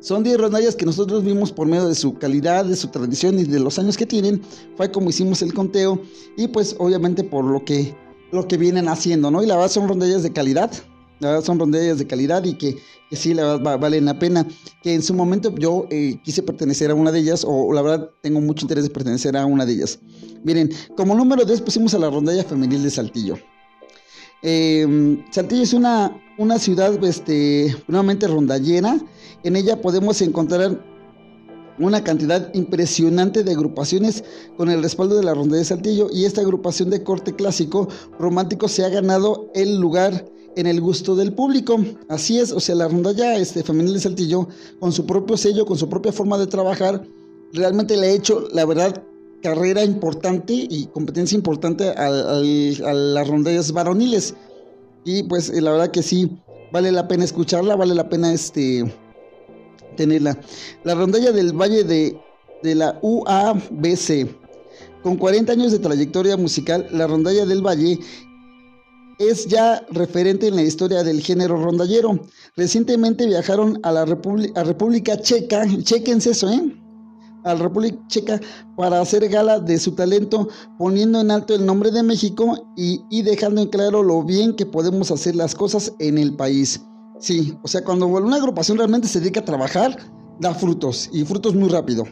Son 0.00 0.22
10 0.22 0.38
rondallas 0.38 0.76
que 0.76 0.86
nosotros 0.86 1.24
vimos 1.24 1.50
por 1.50 1.66
medio 1.66 1.88
de 1.88 1.94
su 1.94 2.14
calidad, 2.18 2.64
de 2.64 2.76
su 2.76 2.88
tradición 2.88 3.38
y 3.38 3.44
de 3.44 3.58
los 3.58 3.78
años 3.78 3.96
que 3.96 4.06
tienen. 4.06 4.40
Fue 4.76 4.90
como 4.92 5.10
hicimos 5.10 5.42
el 5.42 5.52
conteo 5.52 6.00
y 6.36 6.48
pues 6.48 6.76
obviamente 6.78 7.24
por 7.24 7.44
lo 7.44 7.64
que, 7.64 7.96
lo 8.30 8.46
que 8.46 8.56
vienen 8.56 8.88
haciendo, 8.88 9.30
¿no? 9.30 9.42
Y 9.42 9.46
la 9.46 9.56
verdad 9.56 9.70
son 9.70 9.88
rondallas 9.88 10.22
de 10.22 10.32
calidad. 10.32 10.70
La 11.18 11.30
verdad 11.30 11.44
son 11.44 11.58
rondallas 11.58 11.98
de 11.98 12.06
calidad 12.06 12.44
y 12.44 12.54
que, 12.54 12.76
sí, 13.10 13.34
la 13.34 13.56
verdad 13.56 13.80
valen 13.80 14.04
la 14.04 14.20
pena. 14.20 14.46
Que 14.84 14.94
en 14.94 15.02
su 15.02 15.14
momento 15.14 15.52
yo 15.56 15.86
eh, 15.90 16.20
quise 16.22 16.44
pertenecer 16.44 16.92
a 16.92 16.94
una 16.94 17.10
de 17.10 17.18
ellas 17.18 17.44
o 17.44 17.72
la 17.72 17.82
verdad 17.82 18.10
tengo 18.22 18.40
mucho 18.40 18.64
interés 18.64 18.84
de 18.84 18.90
pertenecer 18.90 19.36
a 19.36 19.44
una 19.46 19.66
de 19.66 19.72
ellas. 19.72 19.98
Miren, 20.44 20.70
como 20.96 21.16
número 21.16 21.44
10 21.44 21.60
pusimos 21.62 21.92
a 21.94 21.98
la 21.98 22.08
rondalla 22.08 22.44
femenil 22.44 22.84
de 22.84 22.90
Saltillo. 22.90 23.36
Eh, 24.42 25.18
Saltillo 25.32 25.64
es 25.64 25.72
una, 25.72 26.16
una 26.38 26.58
ciudad 26.58 27.02
este, 27.04 27.76
nuevamente 27.88 28.28
rondallera 28.28 28.98
en 29.42 29.56
ella 29.56 29.80
podemos 29.80 30.22
encontrar 30.22 30.82
una 31.78 32.02
cantidad 32.02 32.52
impresionante 32.54 33.44
de 33.44 33.52
agrupaciones 33.52 34.24
con 34.56 34.70
el 34.70 34.82
respaldo 34.82 35.16
de 35.16 35.24
la 35.24 35.34
Ronda 35.34 35.56
de 35.56 35.64
Saltillo 35.64 36.08
y 36.12 36.24
esta 36.24 36.40
agrupación 36.40 36.90
de 36.90 37.02
corte 37.02 37.34
clásico 37.34 37.88
romántico 38.18 38.68
se 38.68 38.84
ha 38.84 38.88
ganado 38.88 39.50
el 39.54 39.78
lugar 39.78 40.24
en 40.56 40.66
el 40.66 40.80
gusto 40.80 41.14
del 41.14 41.32
público. 41.32 41.78
Así 42.08 42.40
es, 42.40 42.50
o 42.50 42.58
sea, 42.58 42.74
la 42.74 42.88
ronda 42.88 43.12
ya 43.12 43.36
este, 43.36 43.62
femenil 43.62 43.94
de 43.94 44.00
Saltillo, 44.00 44.48
con 44.80 44.90
su 44.90 45.06
propio 45.06 45.36
sello, 45.36 45.66
con 45.66 45.78
su 45.78 45.88
propia 45.88 46.10
forma 46.10 46.36
de 46.36 46.48
trabajar, 46.48 47.06
realmente 47.52 47.96
le 47.96 48.08
ha 48.08 48.10
hecho, 48.10 48.48
la 48.52 48.64
verdad, 48.64 49.04
carrera 49.40 49.84
importante 49.84 50.52
y 50.52 50.86
competencia 50.86 51.36
importante 51.36 51.90
a 51.90 52.10
las 52.10 53.28
rondallas 53.28 53.70
varoniles. 53.70 54.34
Y 55.10 55.22
pues 55.22 55.48
la 55.48 55.70
verdad 55.70 55.90
que 55.90 56.02
sí, 56.02 56.38
vale 56.70 56.92
la 56.92 57.08
pena 57.08 57.24
escucharla, 57.24 57.76
vale 57.76 57.94
la 57.94 58.10
pena 58.10 58.30
este 58.30 58.84
tenerla. 59.96 60.38
La 60.84 60.94
rondalla 60.94 61.32
del 61.32 61.54
Valle 61.54 61.82
de, 61.82 62.20
de 62.62 62.74
la 62.74 62.98
UABC. 63.00 64.28
Con 65.02 65.16
40 65.16 65.50
años 65.50 65.72
de 65.72 65.78
trayectoria 65.78 66.36
musical, 66.36 66.86
la 66.90 67.06
rondalla 67.06 67.46
del 67.46 67.66
Valle 67.66 67.98
es 69.18 69.46
ya 69.46 69.82
referente 69.92 70.48
en 70.48 70.56
la 70.56 70.62
historia 70.62 71.02
del 71.02 71.22
género 71.22 71.56
rondallero. 71.56 72.20
Recientemente 72.54 73.24
viajaron 73.26 73.80
a 73.84 73.92
la 73.92 74.04
República 74.04 75.16
Checa, 75.16 75.64
chequense 75.84 76.32
eso, 76.32 76.50
¿eh? 76.50 76.60
A 77.48 77.54
la 77.54 77.62
República 77.62 77.98
Checa 78.08 78.40
para 78.76 79.00
hacer 79.00 79.28
gala 79.28 79.58
de 79.58 79.78
su 79.78 79.92
talento, 79.92 80.48
poniendo 80.78 81.20
en 81.20 81.30
alto 81.30 81.54
el 81.54 81.64
nombre 81.64 81.90
de 81.90 82.02
México 82.02 82.68
y, 82.76 83.00
y 83.10 83.22
dejando 83.22 83.62
en 83.62 83.68
claro 83.68 84.02
lo 84.02 84.22
bien 84.22 84.54
que 84.54 84.66
podemos 84.66 85.10
hacer 85.10 85.34
las 85.34 85.54
cosas 85.54 85.92
en 85.98 86.18
el 86.18 86.36
país. 86.36 86.80
Sí, 87.20 87.56
o 87.62 87.68
sea, 87.68 87.82
cuando 87.82 88.06
una 88.06 88.36
agrupación 88.36 88.78
realmente 88.78 89.08
se 89.08 89.20
dedica 89.20 89.40
a 89.40 89.44
trabajar, 89.44 89.96
da 90.40 90.54
frutos 90.54 91.10
y 91.12 91.24
frutos 91.24 91.54
muy 91.54 91.68
rápido. 91.68 92.04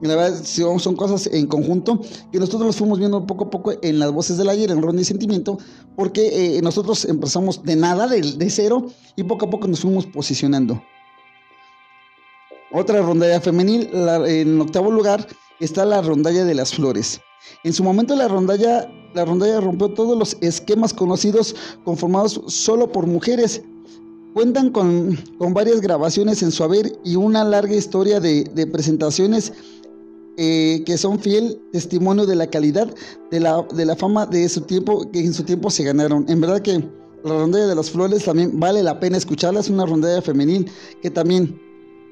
La 0.00 0.16
verdad 0.16 0.44
son 0.44 0.96
cosas 0.96 1.28
en 1.32 1.46
conjunto 1.46 2.00
que 2.30 2.38
nosotros 2.38 2.66
los 2.66 2.76
fuimos 2.76 2.98
viendo 2.98 3.26
poco 3.26 3.44
a 3.44 3.50
poco 3.50 3.72
en 3.80 3.98
las 3.98 4.12
voces 4.12 4.36
del 4.36 4.50
ayer, 4.50 4.70
en 4.70 4.82
Ronda 4.82 5.00
y 5.00 5.04
Sentimiento, 5.04 5.58
porque 5.96 6.56
eh, 6.58 6.62
nosotros 6.62 7.06
empezamos 7.06 7.62
de 7.62 7.76
nada, 7.76 8.06
de, 8.06 8.20
de, 8.20 8.50
cero, 8.50 8.86
y 9.16 9.22
poco 9.24 9.46
a 9.46 9.50
poco 9.50 9.66
nos 9.66 9.80
fuimos 9.80 10.06
posicionando. 10.06 10.82
Otra 12.74 13.00
rondalla 13.00 13.40
femenil, 13.40 13.88
en 14.26 14.60
octavo 14.60 14.90
lugar 14.90 15.26
está 15.60 15.84
la 15.84 16.02
rondalla 16.02 16.44
de 16.44 16.54
las 16.54 16.74
flores. 16.74 17.20
En 17.62 17.72
su 17.72 17.84
momento 17.84 18.16
la 18.16 18.28
rondalla, 18.28 18.90
la 19.14 19.24
rondalla 19.24 19.60
rompió 19.60 19.94
todos 19.94 20.18
los 20.18 20.36
esquemas 20.40 20.92
conocidos 20.92 21.54
conformados 21.84 22.40
solo 22.48 22.90
por 22.90 23.06
mujeres 23.06 23.62
Cuentan 24.34 24.70
con, 24.70 25.16
varias 25.54 25.80
grabaciones 25.80 26.42
en 26.42 26.50
su 26.50 26.64
haber 26.64 26.98
y 27.04 27.14
una 27.14 27.44
larga 27.44 27.76
historia 27.76 28.18
de, 28.18 28.68
presentaciones 28.72 29.52
eh, 30.36 30.82
que 30.84 30.98
son 30.98 31.20
fiel 31.20 31.62
testimonio 31.70 32.26
de 32.26 32.34
la 32.34 32.48
calidad 32.48 32.92
de 33.30 33.38
la, 33.38 33.64
de 33.72 33.86
la 33.86 33.94
fama 33.94 34.26
de 34.26 34.48
su 34.48 34.62
tiempo 34.62 35.08
que 35.12 35.20
en 35.20 35.32
su 35.32 35.44
tiempo 35.44 35.70
se 35.70 35.84
ganaron. 35.84 36.26
En 36.28 36.40
verdad 36.40 36.60
que 36.60 36.82
la 37.22 37.38
rondalla 37.38 37.68
de 37.68 37.76
las 37.76 37.92
flores 37.92 38.24
también 38.24 38.58
vale 38.58 38.82
la 38.82 38.98
pena 38.98 39.16
escucharla, 39.16 39.60
es 39.60 39.70
una 39.70 39.86
rondalla 39.86 40.20
femenil 40.20 40.68
que 41.00 41.10
también 41.10 41.56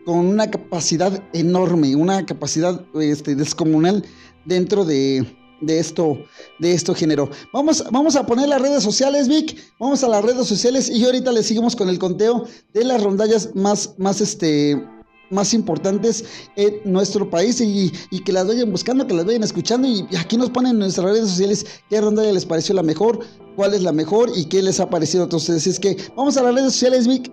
con 0.05 0.19
una 0.19 0.51
capacidad 0.51 1.23
enorme, 1.33 1.97
una 1.97 2.25
capacidad 2.27 2.85
este, 2.95 3.35
descomunal 3.35 4.05
dentro 4.45 4.85
de, 4.85 5.27
de 5.61 5.79
esto, 5.79 6.19
de 6.59 6.75
esto 6.75 6.95
género. 6.95 7.31
Vamos, 7.53 7.85
vamos 7.91 8.17
a 8.17 8.27
poner 8.27 8.49
las 8.49 8.61
redes 8.61 8.83
sociales, 8.83 9.29
Vic. 9.29 9.57
Vamos 9.79 10.05
a 10.05 10.09
las 10.09 10.25
redes 10.25 10.47
sociales 10.47 10.91
y 10.91 11.05
ahorita 11.05 11.33
le 11.33 11.43
seguimos 11.43 11.75
con 11.77 11.88
el 11.88 11.99
conteo 11.99 12.47
de 12.75 12.85
las 12.85 13.03
rondallas 13.03 13.55
más, 13.55 13.95
más 13.99 14.21
este 14.21 14.83
más 15.31 15.55
importantes 15.55 16.25
en 16.57 16.81
nuestro 16.85 17.31
país 17.31 17.59
y, 17.61 17.91
que 18.23 18.33
las 18.33 18.47
vayan 18.47 18.71
buscando, 18.71 19.07
que 19.07 19.15
las 19.15 19.25
vayan 19.25 19.43
escuchando 19.43 19.88
y 19.88 20.07
aquí 20.19 20.37
nos 20.37 20.51
ponen 20.51 20.73
en 20.73 20.79
nuestras 20.81 21.07
redes 21.07 21.31
sociales 21.31 21.65
qué 21.88 22.03
rondalla 22.03 22.33
les 22.33 22.45
pareció 22.45 22.75
la 22.75 22.83
mejor, 22.83 23.21
cuál 23.57 23.73
es 23.73 23.83
la 23.83 23.93
mejor 23.93 24.31
y 24.37 24.45
qué 24.45 24.62
les 24.62 24.79
ha 24.79 24.91
parecido 24.91 25.27
a 25.31 25.35
ustedes. 25.35 25.67
Es 25.67 25.81
que 25.81 25.97
vamos 26.17 26.37
a 26.37 26.43
las 26.43 26.55
redes 26.55 26.75
sociales, 26.75 27.09
Vic. 27.09 27.33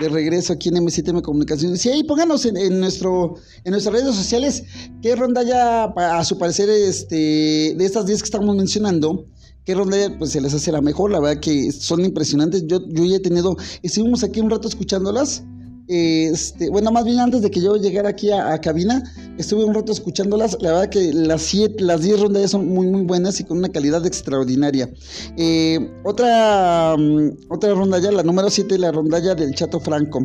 de 0.00 0.08
regreso 0.08 0.52
aquí 0.52 0.68
en 0.68 0.76
M7M 0.76 1.22
Comunicaciones. 1.22 1.80
Sí, 1.80 2.04
pónganos 2.04 2.44
en, 2.46 2.80
nuestro, 2.80 3.34
en 3.64 3.72
nuestras 3.72 3.94
redes 3.94 4.14
sociales 4.14 4.64
qué 5.02 5.16
ronda 5.16 5.42
ya, 5.42 5.84
a 5.84 6.24
su 6.24 6.38
parecer, 6.38 6.68
este, 6.70 7.74
de 7.76 7.84
estas 7.84 8.06
10 8.06 8.22
que 8.22 8.26
estamos 8.26 8.56
mencionando, 8.56 9.26
qué 9.64 9.74
ronda 9.74 9.96
pues, 10.18 10.32
se 10.32 10.40
les 10.40 10.54
hace 10.54 10.72
la 10.72 10.80
mejor. 10.80 11.10
La 11.10 11.20
verdad 11.20 11.40
que 11.40 11.72
son 11.72 12.04
impresionantes. 12.04 12.66
Yo, 12.66 12.80
yo 12.88 13.04
ya 13.04 13.16
he 13.16 13.20
tenido, 13.20 13.56
estuvimos 13.82 14.22
aquí 14.24 14.40
un 14.40 14.50
rato 14.50 14.68
escuchándolas 14.68 15.44
este, 15.88 16.68
bueno, 16.70 16.90
más 16.90 17.04
bien 17.04 17.20
antes 17.20 17.42
de 17.42 17.50
que 17.50 17.60
yo 17.60 17.76
llegara 17.76 18.08
aquí 18.08 18.30
a, 18.32 18.58
cabina, 18.60 19.02
estuve 19.38 19.64
un 19.64 19.74
rato 19.74 19.92
escuchándolas. 19.92 20.56
La 20.60 20.72
verdad 20.72 20.88
que 20.88 21.12
las 21.12 21.42
siete, 21.42 21.82
las 21.82 22.02
10 22.02 22.20
rondallas 22.20 22.50
son 22.50 22.66
muy, 22.66 22.86
muy 22.86 23.02
buenas 23.02 23.38
y 23.40 23.44
con 23.44 23.58
una 23.58 23.68
calidad 23.68 24.04
extraordinaria. 24.04 24.90
Eh, 25.36 25.90
otra, 26.04 26.96
mm, 26.98 27.30
otra 27.50 27.74
rondalla, 27.74 28.10
la 28.10 28.22
número 28.22 28.50
7, 28.50 28.78
la 28.78 28.90
rondalla 28.90 29.34
del 29.34 29.54
Chato 29.54 29.78
Franco. 29.78 30.18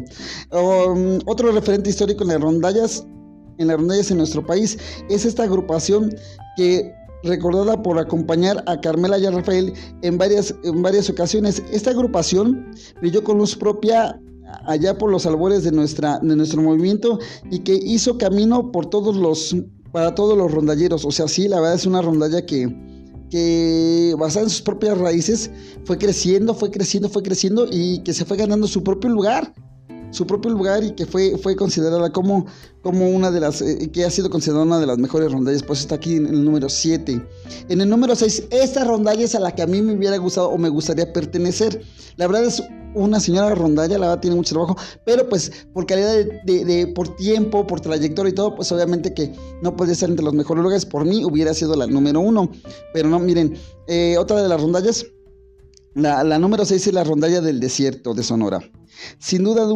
Um, 0.52 1.20
otro 1.26 1.52
referente 1.52 1.90
histórico 1.90 2.24
en 2.24 2.30
las 2.30 2.42
rondallas, 2.42 3.06
en 3.58 3.68
las 3.68 3.78
rondallas 3.78 4.10
en 4.10 4.18
nuestro 4.18 4.46
país, 4.46 4.78
es 5.10 5.26
esta 5.26 5.44
agrupación 5.44 6.16
que 6.58 6.92
recordada 7.24 7.82
por 7.84 8.00
acompañar 8.00 8.64
a 8.66 8.82
Carmela 8.82 9.20
y 9.20 9.28
a 9.28 9.32
Rafael 9.32 9.74
en 10.02 10.18
varias, 10.18 10.56
en 10.64 10.82
varias 10.82 11.08
ocasiones. 11.08 11.62
Esta 11.72 11.92
agrupación 11.92 12.72
brilló 13.00 13.24
con 13.24 13.38
luz 13.38 13.56
propia 13.56 14.20
allá 14.66 14.98
por 14.98 15.12
los 15.12 15.26
albores 15.26 15.64
de, 15.64 15.72
nuestra, 15.72 16.20
de 16.20 16.36
nuestro 16.36 16.62
movimiento 16.62 17.20
y 17.50 17.60
que 17.60 17.74
hizo 17.74 18.18
camino 18.18 18.72
por 18.72 18.90
todos 18.90 19.16
los, 19.16 19.56
para 19.92 20.16
todos 20.16 20.38
los 20.38 20.52
rondalleros. 20.52 21.06
O 21.06 21.12
sea, 21.12 21.28
sí, 21.28 21.48
la 21.48 21.60
verdad 21.60 21.76
es 21.76 21.86
una 21.86 22.02
rondalla 22.02 22.46
que, 22.46 22.68
que 23.30 24.16
basada 24.18 24.46
en 24.46 24.50
sus 24.50 24.62
propias 24.62 24.98
raíces 24.98 25.52
fue 25.86 25.98
creciendo, 25.98 26.54
fue 26.54 26.72
creciendo, 26.72 27.10
fue 27.10 27.24
creciendo 27.24 27.68
y 27.72 28.00
que 28.04 28.14
se 28.14 28.26
fue 28.26 28.38
ganando 28.38 28.68
su 28.68 28.84
propio 28.84 29.10
lugar 29.10 29.54
su 30.12 30.28
propio 30.28 30.52
lugar 30.52 30.84
y 30.84 30.92
que 30.92 31.06
fue, 31.06 31.38
fue 31.38 31.56
considerada 31.56 32.12
como, 32.12 32.46
como 32.82 33.10
una 33.10 33.32
de 33.32 33.40
las, 33.40 33.62
eh, 33.62 33.90
que 33.92 34.06
ha 34.06 34.12
sido 34.12 34.30
considerada 34.30 34.66
una 34.66 34.80
de 34.80 34.88
las 34.88 34.98
mejores 34.98 35.32
rondallas, 35.32 35.64
pues 35.64 35.80
está 35.80 35.96
aquí 35.96 36.16
en 36.16 36.28
el 36.28 36.44
número 36.44 36.70
7. 36.70 37.26
En 37.70 37.82
el 37.82 37.90
número 37.90 38.16
6, 38.16 38.48
esta 38.52 38.84
rondalla 38.84 39.24
es 39.24 39.36
a 39.36 39.40
la 39.40 39.54
que 39.56 39.62
a 39.62 39.68
mí 39.68 39.82
me 39.82 39.94
hubiera 39.94 40.18
gustado 40.18 40.50
o 40.50 40.58
me 40.58 40.70
gustaría 40.70 41.12
pertenecer. 41.12 41.82
La 42.18 42.28
verdad 42.28 42.46
es 42.46 42.62
una 42.94 43.20
señora 43.20 43.56
rondalla, 43.56 43.98
la 43.98 44.08
verdad 44.08 44.22
tiene 44.22 44.36
mucho 44.36 44.54
trabajo, 44.54 44.76
pero 45.06 45.28
pues 45.30 45.52
por 45.74 45.86
calidad 45.86 46.14
de, 46.44 46.92
por 46.94 47.16
tiempo, 47.16 47.66
por 47.66 47.80
trayectoria 47.80 48.32
y 48.32 48.34
todo, 48.34 48.56
pues 48.56 48.72
obviamente 48.72 49.14
que 49.14 49.34
no 49.62 49.76
podía 49.76 49.96
ser 49.96 50.10
entre 50.10 50.26
los 50.26 50.34
mejores 50.34 50.64
lugares. 50.64 50.86
Por 50.86 51.06
mí 51.06 51.24
hubiera 51.24 51.54
sido 51.54 51.76
la 51.76 51.88
número 51.88 52.20
uno, 52.20 52.52
pero 52.94 53.10
no, 53.10 53.20
miren, 53.20 53.56
eh, 53.88 54.18
otra 54.18 54.42
de 54.42 54.50
las 54.50 54.62
rondallas, 54.62 55.06
la, 55.94 56.40
número 56.40 56.66
6 56.66 56.88
es 56.88 56.94
la 56.94 57.04
rondalla 57.04 57.42
del 57.42 57.60
desierto 57.60 58.14
de 58.14 58.24
Sonora. 58.24 58.62
Sin 59.20 59.44
duda, 59.44 59.68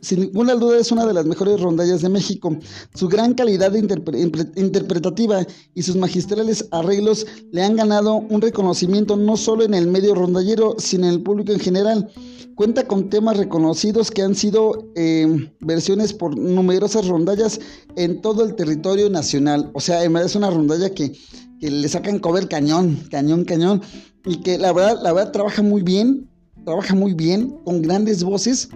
sin 0.00 0.20
ninguna 0.20 0.54
duda 0.54 0.78
es 0.78 0.90
una 0.92 1.06
de 1.06 1.14
las 1.14 1.24
mejores 1.26 1.60
rondallas 1.60 2.02
de 2.02 2.08
México. 2.08 2.56
Su 2.94 3.08
gran 3.08 3.34
calidad 3.34 3.72
interpretativa 3.74 5.46
y 5.74 5.82
sus 5.82 5.96
magistrales 5.96 6.66
arreglos 6.72 7.26
le 7.52 7.62
han 7.62 7.76
ganado 7.76 8.16
un 8.16 8.40
reconocimiento 8.40 9.16
no 9.16 9.36
solo 9.36 9.64
en 9.64 9.74
el 9.74 9.86
medio 9.86 10.14
rondallero, 10.14 10.76
sino 10.78 11.06
en 11.06 11.12
el 11.12 11.22
público 11.22 11.52
en 11.52 11.60
general. 11.60 12.10
Cuenta 12.54 12.86
con 12.86 13.08
temas 13.08 13.38
reconocidos 13.38 14.10
que 14.10 14.22
han 14.22 14.34
sido 14.34 14.90
eh, 14.94 15.50
versiones 15.60 16.12
por 16.12 16.36
numerosas 16.36 17.06
rondallas 17.06 17.60
en 17.96 18.20
todo 18.20 18.44
el 18.44 18.54
territorio 18.56 19.08
nacional. 19.08 19.70
O 19.74 19.80
sea, 19.80 20.04
es 20.04 20.36
una 20.36 20.50
rondalla 20.50 20.90
que, 20.90 21.12
que 21.60 21.70
le 21.70 21.88
sacan 21.88 22.18
cover 22.18 22.48
cañón, 22.48 23.06
cañón, 23.10 23.44
cañón. 23.44 23.80
Y 24.24 24.36
que 24.36 24.58
la 24.58 24.72
verdad, 24.72 25.00
la 25.02 25.12
verdad 25.12 25.32
trabaja 25.32 25.62
muy 25.62 25.82
bien 25.82 26.28
trabaja 26.64 26.94
muy 26.94 27.14
bien, 27.14 27.58
con 27.64 27.82
grandes 27.82 28.22
voces. 28.22 28.68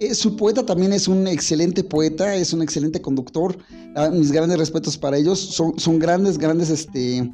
Eh, 0.00 0.14
su 0.14 0.36
poeta 0.36 0.64
también 0.64 0.92
es 0.92 1.06
un 1.06 1.26
excelente 1.26 1.84
poeta, 1.84 2.34
es 2.34 2.52
un 2.52 2.62
excelente 2.62 3.00
conductor. 3.00 3.56
Ah, 3.94 4.10
mis 4.10 4.32
grandes 4.32 4.58
respetos 4.58 4.98
para 4.98 5.16
ellos. 5.16 5.38
Son, 5.38 5.78
son 5.78 5.98
grandes, 5.98 6.38
grandes, 6.38 6.70
este, 6.70 7.32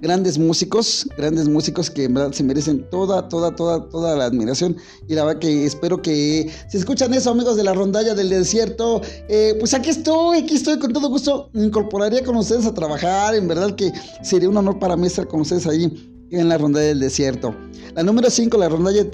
grandes 0.00 0.38
músicos, 0.38 1.08
grandes 1.16 1.48
músicos 1.48 1.90
que 1.90 2.04
en 2.04 2.14
verdad 2.14 2.32
se 2.32 2.44
merecen 2.44 2.88
toda, 2.90 3.28
toda, 3.28 3.56
toda, 3.56 3.88
toda 3.88 4.16
la 4.16 4.26
admiración. 4.26 4.76
Y 5.08 5.14
la 5.14 5.24
verdad 5.24 5.40
que 5.40 5.66
espero 5.66 6.00
que 6.00 6.48
si 6.68 6.76
escuchan 6.76 7.12
eso, 7.14 7.30
amigos 7.30 7.56
de 7.56 7.64
la 7.64 7.72
rondalla 7.72 8.14
del 8.14 8.28
desierto, 8.28 9.00
eh, 9.28 9.56
pues 9.58 9.74
aquí 9.74 9.90
estoy, 9.90 10.38
aquí 10.38 10.54
estoy 10.54 10.78
con 10.78 10.92
todo 10.92 11.08
gusto. 11.08 11.50
Me 11.52 11.64
incorporaría 11.64 12.22
con 12.22 12.36
ustedes 12.36 12.66
a 12.66 12.74
trabajar. 12.74 13.34
En 13.34 13.48
verdad 13.48 13.74
que 13.74 13.92
sería 14.22 14.48
un 14.48 14.56
honor 14.56 14.78
para 14.78 14.96
mí 14.96 15.08
estar 15.08 15.26
con 15.26 15.40
ustedes 15.40 15.66
ahí 15.66 16.13
en 16.40 16.48
la 16.48 16.58
rondalla 16.58 16.86
del 16.88 17.00
desierto. 17.00 17.54
La 17.94 18.02
número 18.02 18.28
5, 18.28 18.56
la 18.58 18.68
rondalla 18.68 19.04
de 19.04 19.10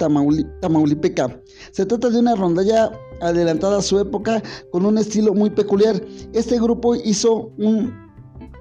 Tamaulipeca. 0.61 1.41
Se 1.71 1.85
trata 1.85 2.09
de 2.09 2.19
una 2.19 2.35
rondalla 2.35 2.91
adelantada 3.21 3.77
a 3.77 3.81
su 3.81 3.99
época 3.99 4.41
con 4.71 4.85
un 4.85 4.97
estilo 4.97 5.33
muy 5.33 5.49
peculiar. 5.51 6.01
Este 6.33 6.59
grupo 6.59 6.95
hizo 6.95 7.51
un, 7.57 7.93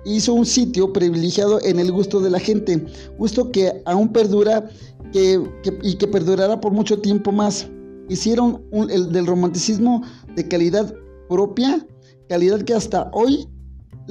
hizo 0.05 0.35
un 0.35 0.45
sitio 0.45 0.93
privilegiado 0.93 1.59
en 1.63 1.79
el 1.79 1.91
gusto 1.91 2.21
de 2.21 2.31
la 2.31 2.39
gente, 2.39 2.85
gusto 3.19 3.51
que 3.51 3.83
aún 3.87 4.13
perdura 4.13 4.69
que, 5.13 5.43
y 5.83 5.97
que 5.97 6.07
perdurará 6.07 6.61
por 6.61 6.73
mucho 6.73 6.99
tiempo 6.99 7.33
más. 7.33 7.69
Hicieron 8.09 8.63
el 8.91 9.13
del 9.13 9.27
romanticismo 9.27 10.03
de 10.35 10.47
calidad 10.49 10.95
propia, 11.29 11.87
calidad 12.29 12.61
que 12.63 12.75
hasta 12.75 13.11
hoy 13.15 13.49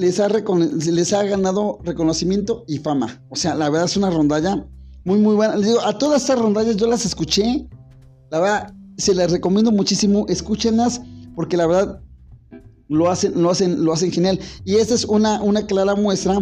les 0.00 0.18
ha, 0.18 0.28
les 0.28 1.10
ganado 1.10 1.78
reconocimiento 1.84 2.64
y 2.66 2.78
fama. 2.78 3.22
O 3.28 3.36
sea, 3.36 3.54
la 3.54 3.68
verdad 3.68 3.86
es 3.86 3.96
una 3.96 4.10
rondalla 4.10 4.66
muy, 5.04 5.18
muy 5.18 5.34
buena. 5.34 5.56
Les 5.56 5.66
digo, 5.66 5.80
a 5.80 5.98
todas 5.98 6.22
estas 6.22 6.38
rondallas 6.38 6.76
yo 6.76 6.86
las 6.86 7.04
escuché. 7.04 7.68
La 8.30 8.40
verdad, 8.40 8.74
se 8.96 9.14
las 9.14 9.30
recomiendo 9.30 9.70
muchísimo. 9.70 10.24
Escúchenlas 10.28 11.02
porque 11.36 11.56
la 11.56 11.66
verdad 11.66 12.00
lo 12.88 13.10
hacen, 13.10 13.40
lo 13.40 13.50
hacen, 13.50 13.84
lo 13.84 13.92
hacen 13.92 14.10
genial. 14.10 14.40
Y 14.64 14.76
esta 14.76 14.94
es 14.94 15.04
una, 15.04 15.42
una 15.42 15.66
clara 15.66 15.94
muestra 15.94 16.38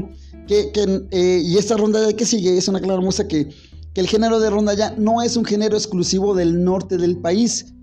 que, 0.47 0.71
eh, 1.11 1.43
y 1.45 1.59
esta 1.59 1.77
rondalla 1.77 2.13
que 2.13 2.25
sigue 2.25 2.57
es 2.57 2.69
una 2.69 2.81
clara 2.81 3.01
muestra 3.01 3.27
que, 3.27 3.49
que 3.93 4.01
el 4.01 4.07
género 4.07 4.39
de 4.39 4.51
rondalla 4.51 4.95
no 4.97 5.21
es 5.21 5.37
un 5.37 5.45
género 5.45 5.77
exclusivo 5.77 6.35
del 6.35 6.63
norte 6.63 6.97
del 6.97 7.19
país. 7.19 7.75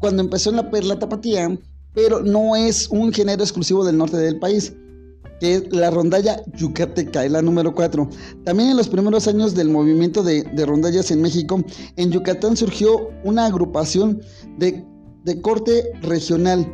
Cuando 0.00 0.20
empezó 0.20 0.50
en 0.50 0.56
la 0.56 0.70
perla 0.70 0.98
tapatía, 0.98 1.56
pero 1.94 2.22
no 2.22 2.56
es 2.56 2.88
un 2.88 3.12
género 3.12 3.42
exclusivo 3.42 3.84
del 3.84 3.98
norte 3.98 4.16
del 4.16 4.40
país 4.40 4.72
que 5.42 5.56
es 5.56 5.72
la 5.72 5.90
rondalla 5.90 6.40
yucateca, 6.54 7.24
es 7.24 7.32
la 7.32 7.42
número 7.42 7.74
4. 7.74 8.08
También 8.44 8.68
en 8.70 8.76
los 8.76 8.88
primeros 8.88 9.26
años 9.26 9.56
del 9.56 9.70
movimiento 9.70 10.22
de, 10.22 10.44
rondallas 10.64 11.10
en 11.10 11.20
México, 11.20 11.60
en 11.96 12.12
Yucatán 12.12 12.56
surgió 12.56 13.10
una 13.24 13.46
agrupación 13.46 14.22
de, 14.58 14.84
corte 15.42 15.90
regional, 16.00 16.64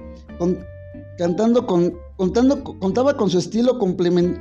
cantando 1.16 1.66
con, 1.66 1.94
contando, 2.18 2.62
contaba 2.62 3.16
con 3.16 3.31
su 3.31 3.38
estilo 3.38 3.78
complemente, 3.78 4.38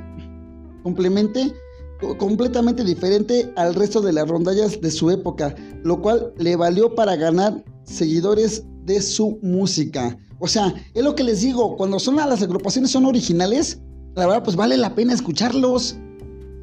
completamente 2.18 2.84
diferente 2.84 3.50
al 3.56 3.74
resto 3.74 4.02
de 4.02 4.12
las 4.12 4.28
rondallas 4.28 4.78
de 4.78 4.90
su 4.90 5.10
época, 5.10 5.54
lo 5.84 6.02
cual 6.02 6.34
le 6.36 6.54
valió 6.54 6.94
para 6.94 7.16
ganar 7.16 7.64
seguidores 7.84 8.62
de 8.84 9.00
su 9.00 9.38
música. 9.40 10.18
O 10.38 10.46
sea, 10.46 10.74
es 10.92 11.02
lo 11.02 11.14
que 11.14 11.24
les 11.24 11.40
digo, 11.40 11.78
cuando 11.78 11.98
son 11.98 12.16
las 12.16 12.42
agrupaciones 12.42 12.90
son 12.90 13.06
originales, 13.06 13.80
la 14.18 14.26
verdad, 14.26 14.42
pues 14.42 14.56
vale 14.56 14.76
la 14.76 14.94
pena 14.94 15.14
escucharlos. 15.14 15.96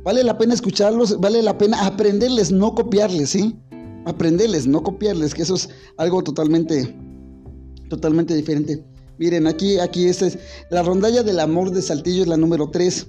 Vale 0.04 0.24
la 0.24 0.38
pena 0.38 0.54
escucharlos, 0.54 1.20
vale 1.20 1.42
la 1.42 1.58
pena 1.58 1.84
aprenderles, 1.86 2.52
no 2.52 2.76
copiarles, 2.76 3.30
¿sí? 3.30 3.56
Aprenderles, 4.06 4.68
no 4.68 4.84
copiarles, 4.84 5.34
que 5.34 5.42
eso 5.42 5.56
es 5.56 5.70
algo 5.98 6.22
totalmente, 6.22 6.96
totalmente 7.90 8.36
diferente. 8.36 8.86
Miren, 9.18 9.48
aquí, 9.48 9.80
aquí 9.80 10.06
esta 10.06 10.28
es 10.28 10.38
la 10.70 10.84
rondalla 10.84 11.24
del 11.24 11.40
amor 11.40 11.72
de 11.72 11.82
Saltillo, 11.82 12.22
es 12.22 12.28
la 12.28 12.38
número 12.38 12.70
3. 12.70 13.08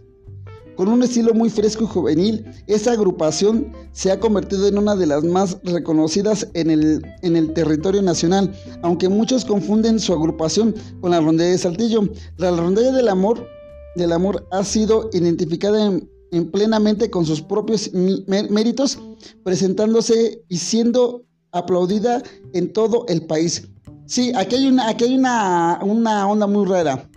Con 0.77 0.89
un 0.89 1.03
estilo 1.03 1.35
muy 1.35 1.51
fresco 1.51 1.85
y 1.85 1.89
juvenil, 1.89 2.47
esta 2.67 2.93
agrupación 2.93 3.73
se 3.93 4.11
ha 4.11 4.21
convertido 4.21 4.69
en 4.69 4.79
una 4.79 4.95
de 4.95 5.07
las 5.07 5.25
más 5.25 5.59
reconocidas 5.65 6.49
en 6.55 6.71
el, 6.71 7.05
en 7.23 7.37
el 7.37 7.53
territorio 7.53 8.01
nacional, 8.01 8.55
aunque 8.83 9.09
muchos 9.09 9.45
confunden 9.45 9.99
su 9.99 10.13
agrupación 10.13 10.75
con 11.01 11.11
la 11.11 11.21
rondalla 11.21 11.51
de 11.51 11.59
Saltillo. 11.59 12.09
La 12.37 12.53
rondalla 12.53 12.93
del 12.93 13.09
amor 13.09 13.56
del 13.97 14.13
amor 14.13 14.47
ha 14.53 14.65
sido 14.65 15.11
identificada 15.13 16.01
en, 16.31 16.51
plenamente 16.51 17.11
con 17.11 17.25
sus 17.25 17.41
propios 17.41 17.91
méritos, 17.93 18.99
presentándose 19.43 20.43
y 20.49 20.59
siendo 20.59 21.25
aplaudida 21.53 22.23
en 22.53 22.73
todo 22.73 23.07
el 23.09 23.27
país. 23.27 23.69
Sí, 24.07 24.33
aquí 24.37 24.57
hay 24.57 24.67
una, 24.69 24.89
aquí 24.89 25.05
hay 25.05 25.15
una, 25.15 25.81
una 25.83 26.29
onda 26.29 26.47
muy 26.47 26.67
rara. 26.67 27.09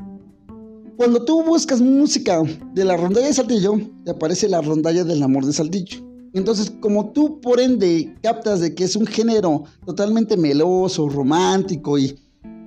Cuando 0.98 1.24
tú 1.24 1.44
buscas 1.44 1.82
música 1.82 2.42
de 2.74 2.84
la 2.84 2.98
rondalla 2.98 3.28
de 3.28 3.34
Saltillo, 3.34 3.80
te 4.04 4.12
aparece 4.12 4.50
la 4.50 4.62
rondalla 4.62 5.04
del 5.04 5.24
amor 5.24 5.46
de 5.46 5.54
Saltillo. 5.54 6.10
Entonces, 6.34 6.72
como 6.82 7.12
tú 7.12 7.40
por 7.42 7.60
ende 7.60 8.14
captas 8.22 8.60
de 8.60 8.76
que 8.76 8.84
es 8.84 8.96
un 8.96 9.08
género 9.08 9.64
totalmente 9.86 10.38
meloso, 10.38 11.10
romántico 11.10 11.98
y, 11.98 12.20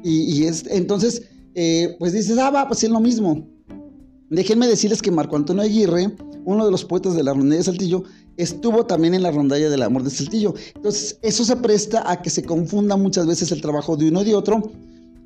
y, 0.03 0.44
es, 0.44 0.64
entonces, 0.68 1.22
eh, 1.55 1.94
pues 1.98 2.12
dices, 2.12 2.38
ah, 2.38 2.51
va, 2.51 2.66
pues 2.66 2.83
es 2.83 2.90
lo 2.90 3.01
mismo. 3.01 3.46
Déjenme 4.33 4.66
decirles 4.66 5.03
que 5.03 5.11
Marco 5.11 5.37
Antonio 5.37 5.62
Aguirre, 5.62 6.11
uno 6.45 6.64
de 6.64 6.71
los 6.71 6.85
poetas 6.85 7.14
de 7.14 7.23
la 7.23 7.33
rondalla 7.33 7.59
de 7.59 7.64
Saltillo, 7.64 8.05
estuvo 8.37 8.87
también 8.87 9.14
en 9.14 9.23
la 9.23 9.31
rondalla 9.31 9.68
del 9.68 9.83
amor 9.83 10.03
de 10.03 10.11
Saltillo. 10.11 10.55
Entonces, 10.75 11.18
eso 11.23 11.45
se 11.45 11.57
presta 11.57 12.11
a 12.11 12.21
que 12.23 12.31
se 12.31 12.42
confunda 12.42 12.97
muchas 12.97 13.27
veces 13.27 13.53
el 13.53 13.61
trabajo 13.61 13.97
de 13.97 14.09
uno 14.09 14.23
y 14.23 14.25
de 14.25 14.35
otro 14.35 14.73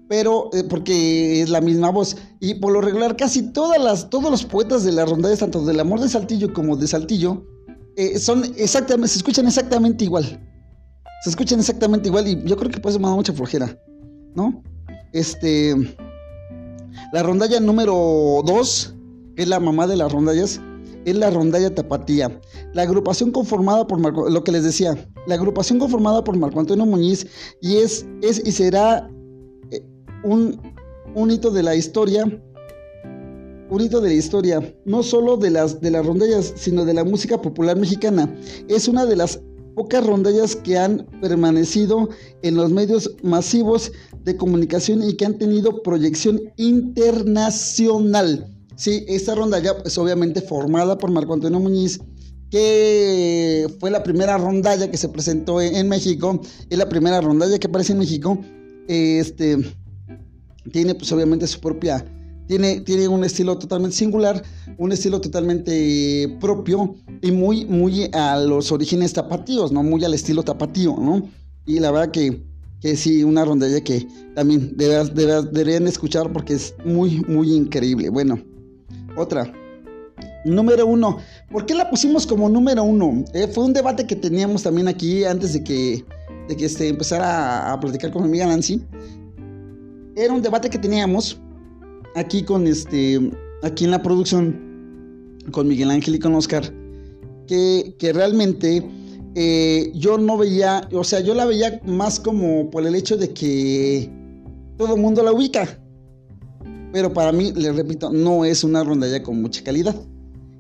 pero 0.08 0.50
eh, 0.52 0.64
porque 0.64 1.42
es 1.42 1.50
la 1.50 1.60
misma 1.60 1.90
voz. 1.90 2.16
Y 2.40 2.54
por 2.54 2.72
lo 2.72 2.80
regular, 2.80 3.16
casi 3.16 3.42
todas 3.52 3.82
las, 3.82 4.10
todos 4.10 4.30
los 4.30 4.44
poetas 4.44 4.84
de 4.84 4.92
la 4.92 5.04
rondalla, 5.04 5.36
tanto 5.36 5.64
del 5.64 5.80
amor 5.80 6.00
de 6.00 6.08
Saltillo 6.08 6.52
como 6.52 6.76
de 6.76 6.86
Saltillo, 6.86 7.44
eh, 7.96 8.18
son 8.18 8.44
exactamente, 8.56 9.08
se 9.08 9.18
escuchan 9.18 9.46
exactamente 9.46 10.04
igual. 10.04 10.40
Se 11.24 11.30
escuchan 11.30 11.58
exactamente 11.58 12.08
igual 12.08 12.28
y 12.28 12.42
yo 12.44 12.56
creo 12.56 12.70
que 12.70 12.78
por 12.78 12.90
eso 12.90 13.00
me 13.00 13.08
da 13.08 13.14
mucha 13.14 13.32
flojera, 13.32 13.76
¿no? 14.34 14.62
Este, 15.12 15.74
la 17.12 17.22
rondalla 17.22 17.58
número 17.58 18.42
2, 18.44 18.94
que 18.94 18.95
es 19.36 19.48
la 19.48 19.60
mamá 19.60 19.86
de 19.86 19.96
las 19.96 20.12
rondallas, 20.12 20.60
es 21.04 21.16
la 21.16 21.30
rondalla 21.30 21.74
tapatía. 21.74 22.40
La 22.72 22.82
agrupación 22.82 23.30
conformada 23.30 23.86
por 23.86 23.98
Marco, 23.98 24.28
lo 24.28 24.42
que 24.42 24.52
les 24.52 24.64
decía, 24.64 24.96
la 25.26 25.36
agrupación 25.36 25.78
conformada 25.78 26.24
por 26.24 26.36
Marco 26.36 26.60
Antonio 26.60 26.84
Muñiz 26.84 27.26
y 27.60 27.76
es, 27.76 28.06
es 28.22 28.42
y 28.44 28.52
será 28.52 29.08
un, 30.26 31.30
hito 31.30 31.50
de 31.50 31.62
la 31.62 31.74
historia, 31.74 32.24
un 33.70 33.80
hito 33.80 34.00
de 34.00 34.10
la 34.10 34.14
historia, 34.14 34.76
no 34.84 35.02
solo 35.02 35.36
de 35.36 35.50
las, 35.50 35.80
de 35.80 35.90
las 35.90 36.04
rondallas, 36.04 36.52
sino 36.56 36.84
de 36.84 36.94
la 36.94 37.04
música 37.04 37.40
popular 37.40 37.76
mexicana. 37.76 38.34
Es 38.68 38.88
una 38.88 39.06
de 39.06 39.16
las 39.16 39.40
pocas 39.74 40.06
rondallas 40.06 40.56
que 40.56 40.78
han 40.78 41.06
permanecido 41.20 42.08
en 42.42 42.56
los 42.56 42.70
medios 42.70 43.14
masivos 43.22 43.92
de 44.24 44.36
comunicación 44.36 45.02
y 45.02 45.16
que 45.16 45.26
han 45.26 45.38
tenido 45.38 45.82
proyección 45.82 46.40
internacional. 46.56 48.52
Sí, 48.76 49.04
esta 49.08 49.34
rondalla 49.34 49.74
es 49.84 49.96
obviamente 49.96 50.42
formada 50.42 50.98
por 50.98 51.10
Marco 51.10 51.32
Antonio 51.32 51.58
Muñiz, 51.58 51.98
que 52.50 53.66
fue 53.80 53.90
la 53.90 54.02
primera 54.02 54.36
rondalla 54.36 54.90
que 54.90 54.98
se 54.98 55.08
presentó 55.08 55.60
en, 55.60 55.74
en 55.74 55.88
México, 55.88 56.40
es 56.68 56.78
la 56.78 56.88
primera 56.88 57.20
rondalla 57.20 57.58
que 57.58 57.66
aparece 57.66 57.92
en 57.92 57.98
México. 57.98 58.38
Este, 58.86 59.58
tiene 60.72 60.94
pues 60.94 61.10
obviamente 61.12 61.46
su 61.46 61.58
propia, 61.60 62.04
tiene, 62.46 62.80
tiene 62.80 63.08
un 63.08 63.24
estilo 63.24 63.58
totalmente 63.58 63.96
singular, 63.96 64.42
un 64.78 64.92
estilo 64.92 65.20
totalmente 65.20 66.36
propio 66.40 66.96
y 67.22 67.32
muy, 67.32 67.64
muy 67.64 68.10
a 68.12 68.38
los 68.38 68.70
orígenes 68.72 69.12
tapatíos, 69.12 69.72
¿no? 69.72 69.82
Muy 69.82 70.04
al 70.04 70.14
estilo 70.14 70.42
tapatío, 70.42 70.96
¿no? 70.98 71.28
Y 71.64 71.80
la 71.80 71.90
verdad 71.90 72.12
que, 72.12 72.44
que 72.80 72.94
sí, 72.94 73.24
una 73.24 73.44
rondalla 73.44 73.80
que 73.80 74.06
también 74.34 74.76
deberían 74.76 75.88
escuchar 75.88 76.32
porque 76.32 76.54
es 76.54 76.74
muy, 76.84 77.22
muy 77.26 77.52
increíble. 77.52 78.10
Bueno, 78.10 78.38
otra. 79.16 79.52
Número 80.44 80.86
uno. 80.86 81.18
¿Por 81.50 81.66
qué 81.66 81.74
la 81.74 81.90
pusimos 81.90 82.26
como 82.26 82.48
número 82.48 82.84
uno? 82.84 83.24
Eh, 83.34 83.48
fue 83.48 83.64
un 83.64 83.72
debate 83.72 84.06
que 84.06 84.16
teníamos 84.16 84.62
también 84.62 84.88
aquí 84.88 85.24
antes 85.24 85.52
de 85.52 85.64
que, 85.64 86.04
de 86.48 86.56
que 86.56 86.66
este, 86.66 86.88
empezara 86.88 87.70
a, 87.70 87.72
a 87.72 87.80
platicar 87.80 88.12
con 88.12 88.22
mi 88.22 88.28
amiga 88.28 88.46
Nancy 88.46 88.80
era 90.16 90.32
un 90.32 90.42
debate 90.42 90.70
que 90.70 90.78
teníamos 90.78 91.38
aquí 92.14 92.42
con 92.42 92.66
este, 92.66 93.30
aquí 93.62 93.84
en 93.84 93.90
la 93.90 94.02
producción, 94.02 95.38
con 95.52 95.68
Miguel 95.68 95.90
Ángel 95.90 96.14
y 96.14 96.18
con 96.18 96.34
Oscar, 96.34 96.72
que, 97.46 97.94
realmente 98.14 98.82
eh, 99.34 99.92
yo 99.94 100.16
no 100.16 100.38
veía, 100.38 100.88
o 100.92 101.04
sea, 101.04 101.20
yo 101.20 101.34
la 101.34 101.44
veía 101.44 101.80
más 101.84 102.18
como 102.18 102.70
por 102.70 102.86
el 102.86 102.94
hecho 102.94 103.16
de 103.16 103.30
que 103.32 104.10
todo 104.78 104.96
el 104.96 105.00
mundo 105.00 105.22
la 105.22 105.32
ubica. 105.32 105.78
Pero 106.96 107.12
para 107.12 107.30
mí, 107.30 107.52
les 107.52 107.76
repito, 107.76 108.10
no 108.10 108.46
es 108.46 108.64
una 108.64 108.82
rondalla 108.82 109.22
con 109.22 109.42
mucha 109.42 109.62
calidad. 109.62 109.94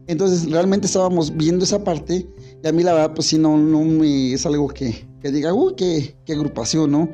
Entonces, 0.06 0.50
realmente 0.50 0.86
estábamos 0.86 1.34
viendo 1.34 1.64
esa 1.64 1.82
parte 1.82 2.28
y 2.62 2.68
a 2.68 2.72
mí 2.72 2.82
la 2.82 2.92
verdad, 2.92 3.14
pues 3.14 3.28
sí, 3.28 3.38
no, 3.38 3.56
no 3.56 3.80
me, 3.80 4.34
es 4.34 4.44
algo 4.44 4.68
que, 4.68 5.08
que 5.22 5.30
diga, 5.30 5.54
uy, 5.54 5.72
qué, 5.78 6.14
qué 6.26 6.34
agrupación, 6.34 6.90
¿no? 6.90 7.08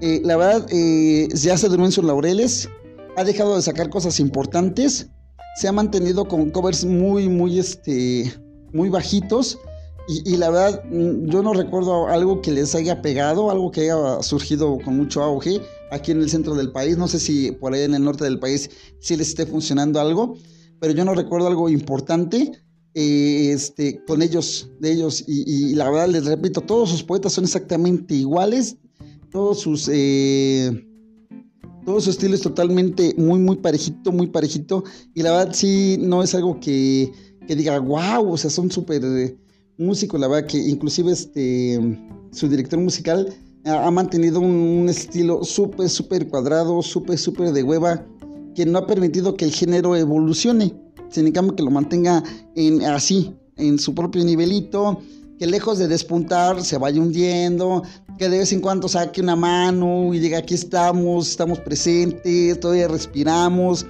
Eh, 0.00 0.22
la 0.24 0.38
verdad, 0.38 0.66
eh, 0.70 1.28
ya 1.34 1.58
se 1.58 1.68
durmió 1.68 1.84
en 1.84 1.92
sus 1.92 2.04
laureles, 2.04 2.66
ha 3.18 3.24
dejado 3.24 3.56
de 3.56 3.60
sacar 3.60 3.90
cosas 3.90 4.20
importantes, 4.20 5.10
se 5.60 5.68
ha 5.68 5.72
mantenido 5.72 6.26
con 6.26 6.48
covers 6.48 6.86
muy, 6.86 7.28
muy, 7.28 7.58
este, 7.58 8.32
muy 8.72 8.88
bajitos. 8.88 9.58
Y, 10.08 10.38
la 10.38 10.48
verdad, 10.48 10.82
mm, 10.86 11.26
yo 11.28 11.42
no 11.42 11.52
recuerdo 11.52 12.08
algo 12.08 12.40
que 12.40 12.52
les 12.52 12.74
haya 12.74 13.02
pegado, 13.02 13.50
algo 13.50 13.70
que 13.70 13.82
haya 13.82 14.22
surgido 14.22 14.78
con 14.82 14.96
mucho 14.96 15.22
auge 15.22 15.60
aquí 15.96 16.12
en 16.12 16.20
el 16.20 16.30
centro 16.30 16.54
del 16.54 16.72
país. 16.72 16.96
No 16.96 17.08
sé 17.08 17.18
si 17.18 17.52
por 17.52 17.74
ahí 17.74 17.82
en 17.82 17.94
el 17.94 18.04
norte 18.04 18.24
del 18.24 18.38
país 18.38 18.70
sí 19.00 19.16
les 19.16 19.28
esté 19.28 19.46
funcionando 19.46 20.00
algo, 20.00 20.36
pero 20.80 20.92
yo 20.92 21.04
no 21.04 21.14
recuerdo 21.14 21.46
algo 21.48 21.68
importante 21.68 22.52
eh, 22.94 23.52
este, 23.52 24.02
con 24.06 24.22
ellos, 24.22 24.70
de 24.80 24.92
ellos. 24.92 25.24
Y, 25.26 25.74
la 25.74 25.90
verdad, 25.90 26.08
les 26.08 26.24
repito, 26.24 26.62
todos 26.62 26.90
sus 26.90 27.02
poetas 27.02 27.34
son 27.34 27.44
exactamente 27.44 28.14
iguales, 28.14 28.76
todos 29.30 29.60
sus 29.60 29.90
eh, 29.92 30.86
todo 31.84 32.00
su 32.00 32.10
estilo 32.10 32.34
es 32.34 32.40
totalmente 32.40 33.14
muy 33.16 33.38
muy 33.38 33.56
parejito 33.56 34.10
muy 34.10 34.26
parejito 34.26 34.82
y 35.14 35.22
la 35.22 35.30
verdad 35.30 35.54
sí 35.54 35.96
no 36.00 36.22
es 36.22 36.34
algo 36.34 36.58
que, 36.58 37.12
que 37.46 37.54
diga 37.54 37.78
wow 37.78 38.32
o 38.32 38.36
sea 38.36 38.50
son 38.50 38.72
súper 38.72 39.04
eh, 39.04 39.36
músicos 39.78 40.18
la 40.18 40.26
verdad 40.26 40.48
que 40.48 40.58
inclusive 40.58 41.12
este 41.12 42.00
su 42.32 42.48
director 42.48 42.80
musical 42.80 43.32
ha, 43.66 43.90
mantenido 43.90 44.40
un, 44.40 44.86
estilo 44.88 45.44
súper 45.44 45.88
súper 45.88 46.28
cuadrado 46.28 46.82
súper 46.82 47.18
súper 47.18 47.52
de 47.52 47.62
hueva 47.62 48.06
que 48.54 48.64
no 48.64 48.78
ha 48.78 48.86
permitido 48.86 49.36
que 49.36 49.44
el 49.44 49.52
género 49.52 49.96
evolucione 49.96 50.74
sin 51.08 51.30
cambio 51.32 51.54
que 51.56 51.62
lo 51.62 51.70
mantenga 51.70 52.22
en 52.54 52.82
así 52.82 53.34
en 53.56 53.78
su 53.78 53.94
propio 53.94 54.24
nivelito 54.24 55.00
que 55.38 55.46
lejos 55.46 55.78
de 55.78 55.88
despuntar 55.88 56.62
se 56.64 56.78
vaya 56.78 57.00
hundiendo, 57.00 57.82
que 58.18 58.28
de 58.28 58.38
vez 58.38 58.52
en 58.52 58.60
cuando 58.60 58.88
saque 58.88 59.20
una 59.20 59.36
mano 59.36 60.14
y 60.14 60.18
diga 60.18 60.38
aquí 60.38 60.54
estamos, 60.54 61.28
estamos 61.28 61.60
presentes, 61.60 62.58
todavía 62.58 62.88
respiramos, 62.88 63.86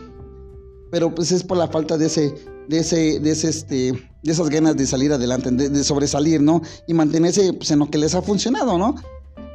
pero 0.91 1.15
pues 1.15 1.33
es 1.33 1.43
por 1.45 1.57
la 1.57 1.69
falta 1.69 1.97
de 1.97 2.07
ese, 2.07 2.35
de 2.69 2.79
ese, 2.79 3.21
de 3.21 3.31
ese, 3.31 3.49
este, 3.49 3.93
de 4.23 4.33
esas 4.33 4.49
ganas 4.49 4.77
de 4.77 4.87
salir 4.87 5.13
adelante, 5.13 5.51
de, 5.51 5.85
sobresalir, 5.85 6.41
¿no? 6.41 6.63
Y 6.89 6.95
mantenerse 6.95 7.53
pues, 7.53 7.71
en 7.71 7.79
lo 7.79 7.91
que 7.91 7.99
les 7.99 8.15
ha 8.15 8.23
funcionado, 8.23 8.77
¿no? 8.77 8.97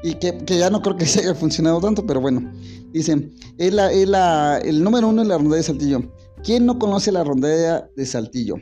Y 0.03 0.15
que, 0.15 0.43
ya 0.47 0.69
no 0.69 0.81
creo 0.81 0.97
que 0.97 1.05
se 1.07 1.21
haya 1.21 1.35
funcionado 1.35 1.79
tanto, 1.79 2.05
pero 2.05 2.21
bueno. 2.21 2.51
Dicen, 2.91 3.33
es, 3.57 3.73
la, 3.73 3.91
es 3.91 4.07
la, 4.07 4.57
el 4.59 4.83
número 4.83 5.07
uno 5.07 5.21
en 5.21 5.29
la 5.29 5.37
rondalla 5.37 5.57
de 5.57 5.63
Saltillo. 5.63 6.03
¿Quién 6.43 6.65
no 6.65 6.79
conoce 6.79 7.11
la 7.11 7.23
rondalla 7.23 7.89
de 7.95 8.05
Saltillo? 8.05 8.55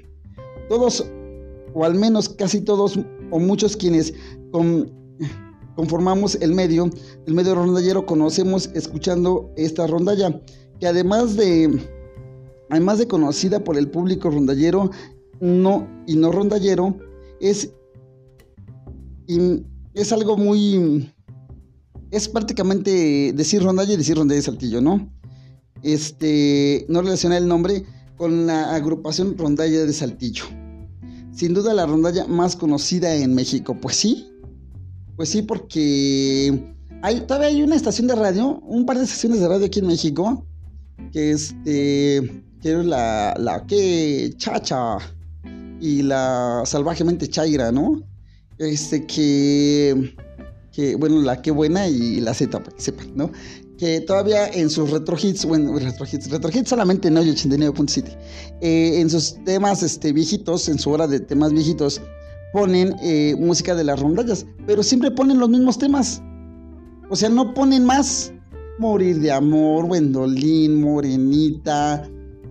Todos, 0.67 1.05
o 1.73 1.85
al 1.85 1.95
menos 1.95 2.29
casi 2.29 2.61
todos, 2.61 2.99
o 3.31 3.39
muchos 3.39 3.75
quienes 3.77 4.13
con, 4.51 4.91
conformamos 5.75 6.35
el 6.41 6.53
medio, 6.53 6.89
el 7.25 7.33
medio 7.33 7.55
rondallero, 7.55 8.05
conocemos 8.05 8.69
escuchando 8.73 9.51
esta 9.55 9.87
rondalla, 9.87 10.41
que 10.79 10.87
además 10.87 11.37
de, 11.37 11.79
además 12.69 12.99
de 12.99 13.07
conocida 13.07 13.63
por 13.63 13.77
el 13.77 13.89
público 13.89 14.29
rondallero 14.29 14.91
no, 15.39 15.87
y 16.05 16.17
no 16.17 16.31
rondallero, 16.31 16.97
es, 17.39 17.71
es 19.93 20.11
algo 20.11 20.35
muy, 20.35 21.13
es 22.11 22.27
prácticamente 22.27 23.33
decir 23.33 23.63
rondalla 23.63 23.93
y 23.93 23.97
decir 23.97 24.17
rondalla 24.17 24.37
de 24.37 24.45
Saltillo, 24.45 24.81
¿no? 24.81 25.11
Este, 25.83 26.85
no 26.89 27.01
relaciona 27.01 27.37
el 27.37 27.47
nombre 27.47 27.85
con 28.17 28.47
la 28.47 28.75
agrupación 28.75 29.37
rondalla 29.37 29.85
de 29.85 29.93
Saltillo. 29.93 30.45
Sin 31.33 31.53
duda 31.53 31.73
la 31.73 31.85
rondalla 31.85 32.27
más 32.27 32.55
conocida 32.55 33.15
en 33.15 33.33
México, 33.33 33.77
pues 33.79 33.95
sí, 33.95 34.27
pues 35.15 35.29
sí, 35.29 35.41
porque 35.41 36.75
hay, 37.01 37.21
todavía 37.21 37.47
hay 37.47 37.61
una 37.61 37.75
estación 37.75 38.07
de 38.07 38.15
radio, 38.15 38.59
un 38.59 38.85
par 38.85 38.97
de 38.97 39.05
estaciones 39.05 39.39
de 39.39 39.47
radio 39.47 39.65
aquí 39.67 39.79
en 39.79 39.87
México, 39.87 40.45
que 41.13 41.31
este, 41.31 42.43
que 42.61 42.71
es 42.79 42.85
la, 42.85 43.35
la 43.37 43.65
que 43.65 44.33
chacha 44.37 44.97
y 45.79 46.01
la 46.01 46.63
salvajemente 46.65 47.27
chaira, 47.27 47.71
¿no? 47.71 48.03
Este 48.57 49.05
que, 49.05 50.13
que 50.71 50.95
bueno, 50.95 51.21
la 51.21 51.41
que 51.41 51.51
buena 51.51 51.87
y 51.87 52.19
la 52.19 52.33
Z, 52.33 52.57
para 52.59 52.75
que 52.75 52.81
sepan, 52.81 53.11
¿no? 53.15 53.31
que 53.79 54.01
todavía 54.01 54.47
en 54.49 54.69
sus 54.69 54.91
retro 54.91 55.17
hits, 55.21 55.45
bueno, 55.45 55.73
retro 55.79 56.05
hits, 56.11 56.29
retro 56.29 56.51
hits 56.53 56.69
solamente 56.69 57.09
no, 57.09 57.23
89.7, 57.23 58.17
eh, 58.61 58.99
en 58.99 59.09
sus 59.09 59.41
temas 59.45 59.81
este, 59.81 60.11
viejitos, 60.11 60.67
en 60.67 60.77
su 60.77 60.91
hora 60.91 61.07
de 61.07 61.21
temas 61.21 61.53
viejitos, 61.53 62.01
ponen 62.51 62.93
eh, 63.01 63.35
música 63.39 63.73
de 63.73 63.85
las 63.85 63.99
rondallas, 63.99 64.45
pero 64.67 64.83
siempre 64.83 65.11
ponen 65.11 65.39
los 65.39 65.49
mismos 65.49 65.77
temas. 65.77 66.21
O 67.09 67.15
sea, 67.15 67.29
no 67.29 67.53
ponen 67.53 67.85
más, 67.85 68.33
Morir 68.77 69.19
de 69.19 69.31
Amor, 69.31 69.85
Wendolín, 69.85 70.81
Morenita, 70.81 72.07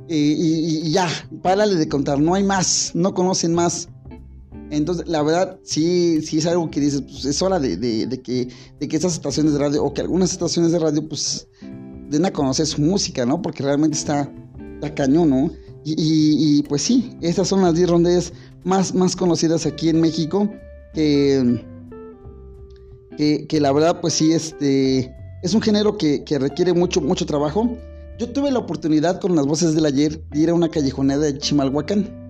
eh, 0.08 0.34
y, 0.38 0.90
ya, 0.90 1.08
párale 1.42 1.74
de 1.74 1.88
contar, 1.88 2.18
no 2.18 2.34
hay 2.34 2.42
más, 2.42 2.92
no 2.94 3.12
conocen 3.12 3.54
más. 3.54 3.88
Entonces, 4.70 5.08
la 5.08 5.22
verdad, 5.22 5.58
sí, 5.62 6.20
sí 6.22 6.38
es 6.38 6.46
algo 6.46 6.70
que 6.70 6.80
dices, 6.80 7.02
pues 7.02 7.24
es 7.24 7.40
hora 7.40 7.58
de, 7.58 7.78
que, 8.22 8.48
de 8.78 8.88
que 8.88 8.96
estas 8.96 9.14
estaciones 9.14 9.54
de 9.54 9.58
radio, 9.58 9.84
o 9.84 9.94
que 9.94 10.02
algunas 10.02 10.32
estaciones 10.32 10.72
de 10.72 10.78
radio, 10.78 11.08
pues 11.08 11.48
den 12.10 12.26
a 12.26 12.32
conocer 12.32 12.66
su 12.66 12.80
música, 12.80 13.24
¿no? 13.24 13.40
Porque 13.40 13.62
realmente 13.62 13.96
está, 13.96 14.30
está 14.74 14.94
cañón, 14.94 15.30
¿no? 15.30 15.50
Y, 15.84 16.62
pues 16.64 16.82
sí, 16.82 17.16
estas 17.22 17.48
son 17.48 17.62
las 17.62 17.74
10 17.74 17.88
rondallas 17.88 18.32
más, 18.64 18.94
más 18.94 19.16
conocidas 19.16 19.64
aquí 19.64 19.88
en 19.88 20.02
México, 20.02 20.50
que, 20.92 21.64
que, 23.16 23.60
la 23.60 23.72
verdad, 23.72 24.00
pues 24.02 24.12
sí, 24.14 24.32
este, 24.32 25.14
es 25.42 25.54
un 25.54 25.62
género 25.62 25.96
que, 25.96 26.24
que 26.24 26.38
requiere 26.38 26.74
mucho, 26.74 27.00
mucho 27.00 27.24
trabajo. 27.24 27.74
Yo 28.18 28.30
tuve 28.30 28.50
la 28.50 28.58
oportunidad 28.58 29.18
con 29.20 29.34
las 29.34 29.46
voces 29.46 29.74
del 29.74 29.86
ayer 29.86 30.22
de 30.28 30.40
ir 30.40 30.50
a 30.50 30.54
una 30.54 30.68
callejonera 30.68 31.20
de 31.20 31.38
Chimalhuacán. 31.38 32.27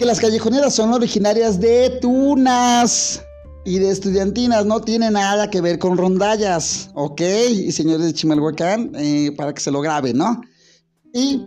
Que 0.00 0.06
las 0.06 0.18
callejoneras 0.18 0.74
son 0.74 0.94
originarias 0.94 1.60
de 1.60 1.90
Tunas 2.00 3.22
y 3.66 3.78
de 3.80 3.90
estudiantinas, 3.90 4.64
no 4.64 4.80
tiene 4.80 5.10
nada 5.10 5.50
que 5.50 5.60
ver 5.60 5.78
con 5.78 5.98
rondallas, 5.98 6.88
¿ok? 6.94 7.20
Y 7.50 7.70
señores 7.70 8.06
de 8.06 8.14
Chimalhuacán, 8.14 8.92
eh, 8.94 9.30
para 9.36 9.52
que 9.52 9.60
se 9.60 9.70
lo 9.70 9.82
graben, 9.82 10.16
¿no? 10.16 10.40
Y, 11.12 11.44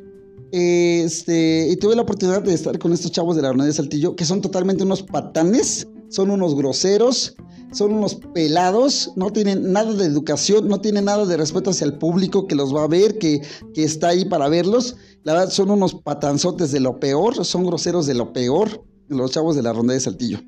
este, 0.52 1.68
y 1.68 1.76
tuve 1.78 1.96
la 1.96 2.04
oportunidad 2.04 2.44
de 2.44 2.54
estar 2.54 2.78
con 2.78 2.94
estos 2.94 3.12
chavos 3.12 3.36
de 3.36 3.42
la 3.42 3.48
rondalla 3.48 3.70
de 3.70 3.74
Saltillo, 3.74 4.16
que 4.16 4.24
son 4.24 4.40
totalmente 4.40 4.84
unos 4.84 5.02
patanes, 5.02 5.88
son 6.10 6.30
unos 6.30 6.54
groseros, 6.54 7.36
son 7.74 7.94
unos 7.94 8.16
pelados, 8.34 9.12
no 9.16 9.32
tienen 9.32 9.72
nada 9.72 9.94
de 9.94 10.06
educación, 10.06 10.68
no 10.68 10.80
tienen 10.80 11.06
nada 11.06 11.26
de 11.26 11.38
respeto 11.38 11.72
hacia 11.72 11.86
el 11.86 11.98
público 11.98 12.48
que 12.48 12.56
los 12.56 12.74
va 12.74 12.84
a 12.84 12.88
ver, 12.88 13.18
que, 13.18 13.42
está 13.76 14.10
ahí 14.10 14.26
para 14.26 14.48
verlos. 14.48 14.96
La 15.24 15.34
verdad, 15.34 15.50
son 15.50 15.72
unos 15.72 15.96
patanzotes 15.96 16.72
de 16.72 16.80
lo 16.80 17.00
peor, 17.00 17.44
son 17.46 17.66
groseros 17.66 18.06
de 18.06 18.14
lo 18.14 18.32
peor, 18.32 18.86
los 19.08 19.32
chavos 19.32 19.56
de 19.56 19.64
la 19.64 19.74
ronda 19.74 19.94
de 19.94 20.00
Saltillo. 20.00 20.40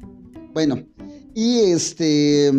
Bueno, 0.54 0.84
y 1.34 1.60
este. 1.60 2.52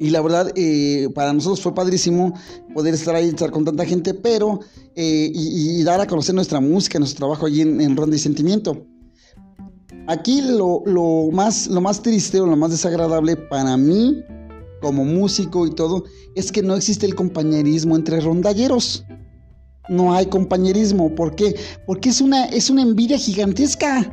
Y 0.00 0.10
la 0.10 0.20
verdad, 0.20 0.52
eh, 0.54 1.08
para 1.12 1.32
nosotros 1.32 1.60
fue 1.60 1.74
padrísimo 1.74 2.32
poder 2.72 2.94
estar 2.94 3.16
ahí, 3.16 3.28
estar 3.28 3.50
con 3.50 3.64
tanta 3.64 3.84
gente, 3.84 4.14
pero. 4.14 4.60
Eh, 4.94 5.30
y, 5.32 5.82
dar 5.84 6.00
a 6.00 6.06
conocer 6.06 6.34
nuestra 6.34 6.60
música, 6.60 6.98
nuestro 6.98 7.18
trabajo 7.18 7.46
allí 7.46 7.62
en, 7.62 7.80
en 7.80 7.96
Ronda 7.96 8.16
y 8.16 8.18
Sentimiento. 8.18 8.84
Aquí 10.08 10.40
lo, 10.40 10.82
más, 11.32 11.66
lo 11.66 11.82
más 11.82 12.00
triste 12.00 12.40
o 12.40 12.46
lo 12.46 12.56
más 12.56 12.70
desagradable 12.70 13.36
para 13.36 13.76
mí, 13.76 14.24
como 14.80 15.04
músico 15.04 15.66
y 15.66 15.70
todo, 15.70 16.04
es 16.34 16.50
que 16.50 16.62
no 16.62 16.74
existe 16.76 17.04
el 17.04 17.14
compañerismo 17.14 17.94
entre 17.94 18.18
rondalleros. 18.20 19.04
No 19.90 20.14
hay 20.14 20.24
compañerismo. 20.24 21.14
¿Por 21.14 21.34
qué? 21.34 21.54
Porque 21.86 22.08
es 22.08 22.22
una, 22.22 22.46
es 22.46 22.70
una 22.70 22.80
envidia 22.80 23.18
gigantesca. 23.18 24.10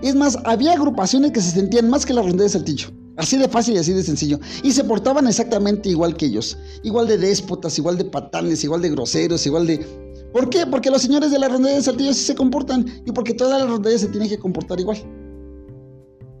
Es 0.00 0.14
más, 0.14 0.38
había 0.44 0.74
agrupaciones 0.74 1.32
que 1.32 1.40
se 1.40 1.50
sentían 1.50 1.90
más 1.90 2.06
que 2.06 2.14
la 2.14 2.22
ronda 2.22 2.44
de 2.44 2.50
Saltillo. 2.50 2.90
Así 3.16 3.36
de 3.36 3.48
fácil 3.48 3.74
y 3.74 3.78
así 3.78 3.92
de 3.92 4.04
sencillo. 4.04 4.38
Y 4.62 4.70
se 4.70 4.84
portaban 4.84 5.26
exactamente 5.26 5.88
igual 5.88 6.16
que 6.16 6.26
ellos. 6.26 6.56
Igual 6.84 7.08
de 7.08 7.18
déspotas, 7.18 7.76
igual 7.78 7.98
de 7.98 8.04
patanes, 8.04 8.62
igual 8.62 8.80
de 8.80 8.90
groseros, 8.90 9.44
igual 9.44 9.66
de... 9.66 9.84
¿Por 10.32 10.50
qué? 10.50 10.66
Porque 10.66 10.90
los 10.90 11.02
señores 11.02 11.30
de 11.30 11.38
la 11.38 11.48
rondalla 11.48 11.76
de 11.76 11.82
Saltillo 11.82 12.12
sí 12.12 12.24
se 12.24 12.34
comportan 12.34 12.86
y 13.04 13.12
porque 13.12 13.34
todas 13.34 13.60
las 13.60 13.70
rondallas 13.70 14.00
se 14.02 14.08
tienen 14.08 14.28
que 14.28 14.38
comportar 14.38 14.78
igual. 14.80 14.98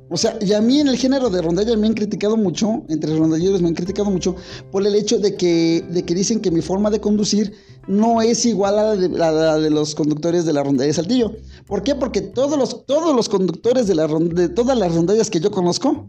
O 0.08 0.16
sea, 0.16 0.38
y 0.40 0.52
a 0.52 0.60
mí 0.60 0.78
en 0.78 0.86
el 0.86 0.96
género 0.96 1.30
de 1.30 1.42
rondalla 1.42 1.76
me 1.76 1.88
han 1.88 1.94
criticado 1.94 2.36
mucho, 2.36 2.84
entre 2.88 3.16
rondalleros 3.16 3.60
me 3.60 3.68
han 3.68 3.74
criticado 3.74 4.08
mucho, 4.08 4.36
por 4.70 4.86
el 4.86 4.94
hecho 4.94 5.18
de 5.18 5.34
que, 5.34 5.84
de 5.90 6.04
que 6.04 6.14
dicen 6.14 6.40
que 6.40 6.52
mi 6.52 6.62
forma 6.62 6.90
de 6.90 7.00
conducir 7.00 7.54
no 7.88 8.22
es 8.22 8.46
igual 8.46 8.78
a 8.78 8.94
la 8.94 9.58
de, 9.58 9.70
los 9.70 9.96
conductores 9.96 10.44
de 10.44 10.52
la 10.52 10.62
rondalla 10.62 10.86
de 10.86 10.92
Saltillo. 10.92 11.32
¿Por 11.66 11.82
qué? 11.82 11.96
Porque 11.96 12.20
todos 12.20 12.56
los, 12.56 12.86
todos 12.86 13.16
los 13.16 13.28
conductores 13.28 13.88
de, 13.88 13.96
la, 13.96 14.06
de 14.06 14.48
todas 14.48 14.78
las 14.78 14.94
rondallas 14.94 15.28
que 15.28 15.40
yo 15.40 15.50
conozco, 15.50 16.08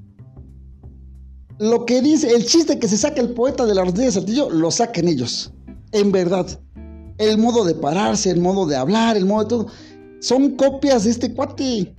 lo 1.57 1.85
que 1.85 2.01
dice, 2.01 2.35
el 2.35 2.45
chiste 2.45 2.77
que 2.77 2.87
se 2.87 2.97
saca 2.97 3.19
el 3.19 3.29
poeta 3.29 3.65
de 3.65 3.73
la 3.73 3.83
rondalla 3.83 4.05
de 4.05 4.11
Saltillo, 4.11 4.51
lo 4.51 4.69
sacan 4.69 5.07
ellos. 5.07 5.51
En 5.91 6.11
verdad. 6.11 6.47
El 7.17 7.37
modo 7.37 7.65
de 7.65 7.73
pararse, 7.75 8.29
el 8.29 8.39
modo 8.39 8.65
de 8.65 8.75
hablar, 8.75 9.17
el 9.17 9.25
modo 9.25 9.43
de 9.43 9.49
todo. 9.49 9.67
Son 10.19 10.51
copias 10.51 11.03
de 11.03 11.11
este 11.11 11.33
cuate. 11.33 11.95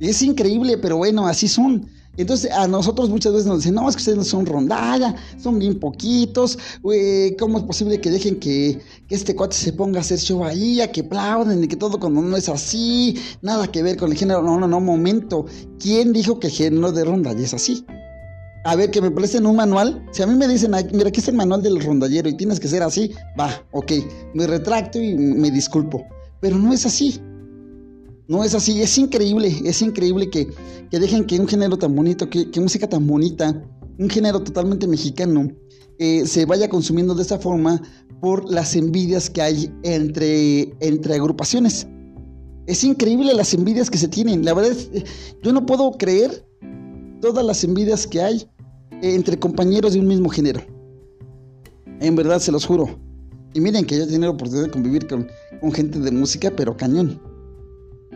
Es 0.00 0.22
increíble, 0.22 0.78
pero 0.78 0.96
bueno, 0.96 1.26
así 1.26 1.48
son. 1.48 1.86
Entonces 2.16 2.50
a 2.50 2.66
nosotros 2.66 3.08
muchas 3.08 3.32
veces 3.32 3.46
nos 3.46 3.58
dicen, 3.58 3.74
no, 3.74 3.88
es 3.88 3.96
que 3.96 4.00
ustedes 4.00 4.18
no 4.18 4.24
son 4.24 4.44
rondalla, 4.44 5.14
son 5.42 5.58
bien 5.58 5.78
poquitos, 5.78 6.58
¿cómo 7.38 7.58
es 7.58 7.64
posible 7.64 8.00
que 8.00 8.10
dejen 8.10 8.38
que, 8.40 8.78
este 9.08 9.34
cuate 9.34 9.56
se 9.56 9.72
ponga 9.72 9.98
a 9.98 10.00
hacer 10.02 10.18
show 10.18 10.44
ahí, 10.44 10.80
a 10.80 10.90
que 10.90 11.00
aplauden 11.00 11.64
y 11.64 11.68
que 11.68 11.76
todo 11.76 11.98
cuando 11.98 12.20
no 12.20 12.36
es 12.36 12.48
así, 12.48 13.16
nada 13.42 13.70
que 13.70 13.82
ver 13.82 13.96
con 13.96 14.10
el 14.10 14.18
género? 14.18 14.42
No, 14.42 14.58
no, 14.58 14.66
no, 14.66 14.80
momento. 14.80 15.46
¿Quién 15.78 16.12
dijo 16.12 16.38
que 16.40 16.48
el 16.48 16.52
género 16.52 16.92
de 16.92 17.04
rondalla 17.04 17.40
es 17.40 17.54
así? 17.54 17.86
A 18.64 18.76
ver, 18.76 18.90
que 18.90 19.00
me 19.00 19.10
presten 19.10 19.46
un 19.46 19.56
manual. 19.56 20.04
Si 20.12 20.22
a 20.22 20.26
mí 20.26 20.34
me 20.34 20.46
dicen, 20.46 20.72
mira, 20.92 21.08
aquí 21.08 21.20
está 21.20 21.30
el 21.30 21.36
manual 21.36 21.62
del 21.62 21.82
rondallero 21.82 22.28
y 22.28 22.36
tienes 22.36 22.60
que 22.60 22.68
ser 22.68 22.82
así, 22.82 23.12
va, 23.38 23.64
ok, 23.72 23.92
me 24.34 24.46
retracto 24.46 25.00
y 25.00 25.14
me 25.14 25.50
disculpo. 25.50 26.04
Pero 26.40 26.58
no 26.58 26.72
es 26.72 26.84
así. 26.84 27.20
No 28.28 28.44
es 28.44 28.54
así, 28.54 28.80
es 28.80 28.96
increíble, 28.96 29.52
es 29.64 29.82
increíble 29.82 30.30
que, 30.30 30.46
dejen 30.92 31.24
que 31.24 31.40
un 31.40 31.48
género 31.48 31.76
tan 31.76 31.96
bonito, 31.96 32.30
que, 32.30 32.48
música 32.60 32.88
tan 32.88 33.04
bonita, 33.04 33.60
un 33.98 34.08
género 34.08 34.40
totalmente 34.40 34.86
mexicano, 34.86 35.50
eh, 35.98 36.24
se 36.26 36.46
vaya 36.46 36.68
consumiendo 36.68 37.14
de 37.16 37.22
esa 37.22 37.40
forma 37.40 37.82
por 38.20 38.48
las 38.48 38.76
envidias 38.76 39.28
que 39.28 39.42
hay 39.42 39.72
entre, 39.82 40.72
entre 40.78 41.14
agrupaciones. 41.14 41.88
Es 42.66 42.84
increíble 42.84 43.34
las 43.34 43.52
envidias 43.52 43.90
que 43.90 43.98
se 43.98 44.06
tienen. 44.06 44.44
La 44.44 44.54
verdad 44.54 44.72
es, 44.72 44.90
yo 45.42 45.52
no 45.52 45.66
puedo 45.66 45.90
creer 45.92 46.46
todas 47.20 47.44
las 47.44 47.64
envidias 47.64 48.06
que 48.06 48.22
hay 48.22 48.46
entre 49.02 49.38
compañeros 49.38 49.92
de 49.94 50.00
un 50.00 50.08
mismo 50.08 50.28
género. 50.28 50.60
En 52.00 52.16
verdad, 52.16 52.38
se 52.38 52.52
los 52.52 52.64
juro. 52.64 52.98
Y 53.52 53.60
miren 53.60 53.84
que 53.84 53.96
yo 53.96 54.04
he 54.04 54.18
la 54.18 54.30
oportunidad 54.30 54.66
de 54.66 54.70
convivir 54.70 55.06
con, 55.06 55.28
gente 55.72 55.98
de 55.98 56.10
música, 56.10 56.52
pero 56.56 56.76
cañón. 56.76 57.20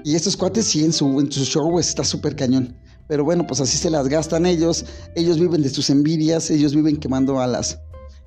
Y 0.05 0.15
estos 0.15 0.37
cuates 0.37 0.67
sí 0.67 0.85
en 0.85 0.93
su, 0.93 1.21
show 1.31 1.79
está 1.79 2.05
súper 2.05 2.37
cañón. 2.37 2.77
Pero 3.09 3.25
bueno, 3.25 3.47
pues 3.47 3.61
así 3.61 3.77
se 3.77 3.91
las 3.91 4.09
gastan 4.09 4.47
ellos. 4.47 4.85
Ellos 5.15 5.39
viven 5.39 5.63
de 5.63 5.69
sus 5.69 5.91
envidias, 5.91 6.51
ellos 6.51 6.75
viven 6.75 6.97
quemando 6.97 7.41
alas. 7.41 7.79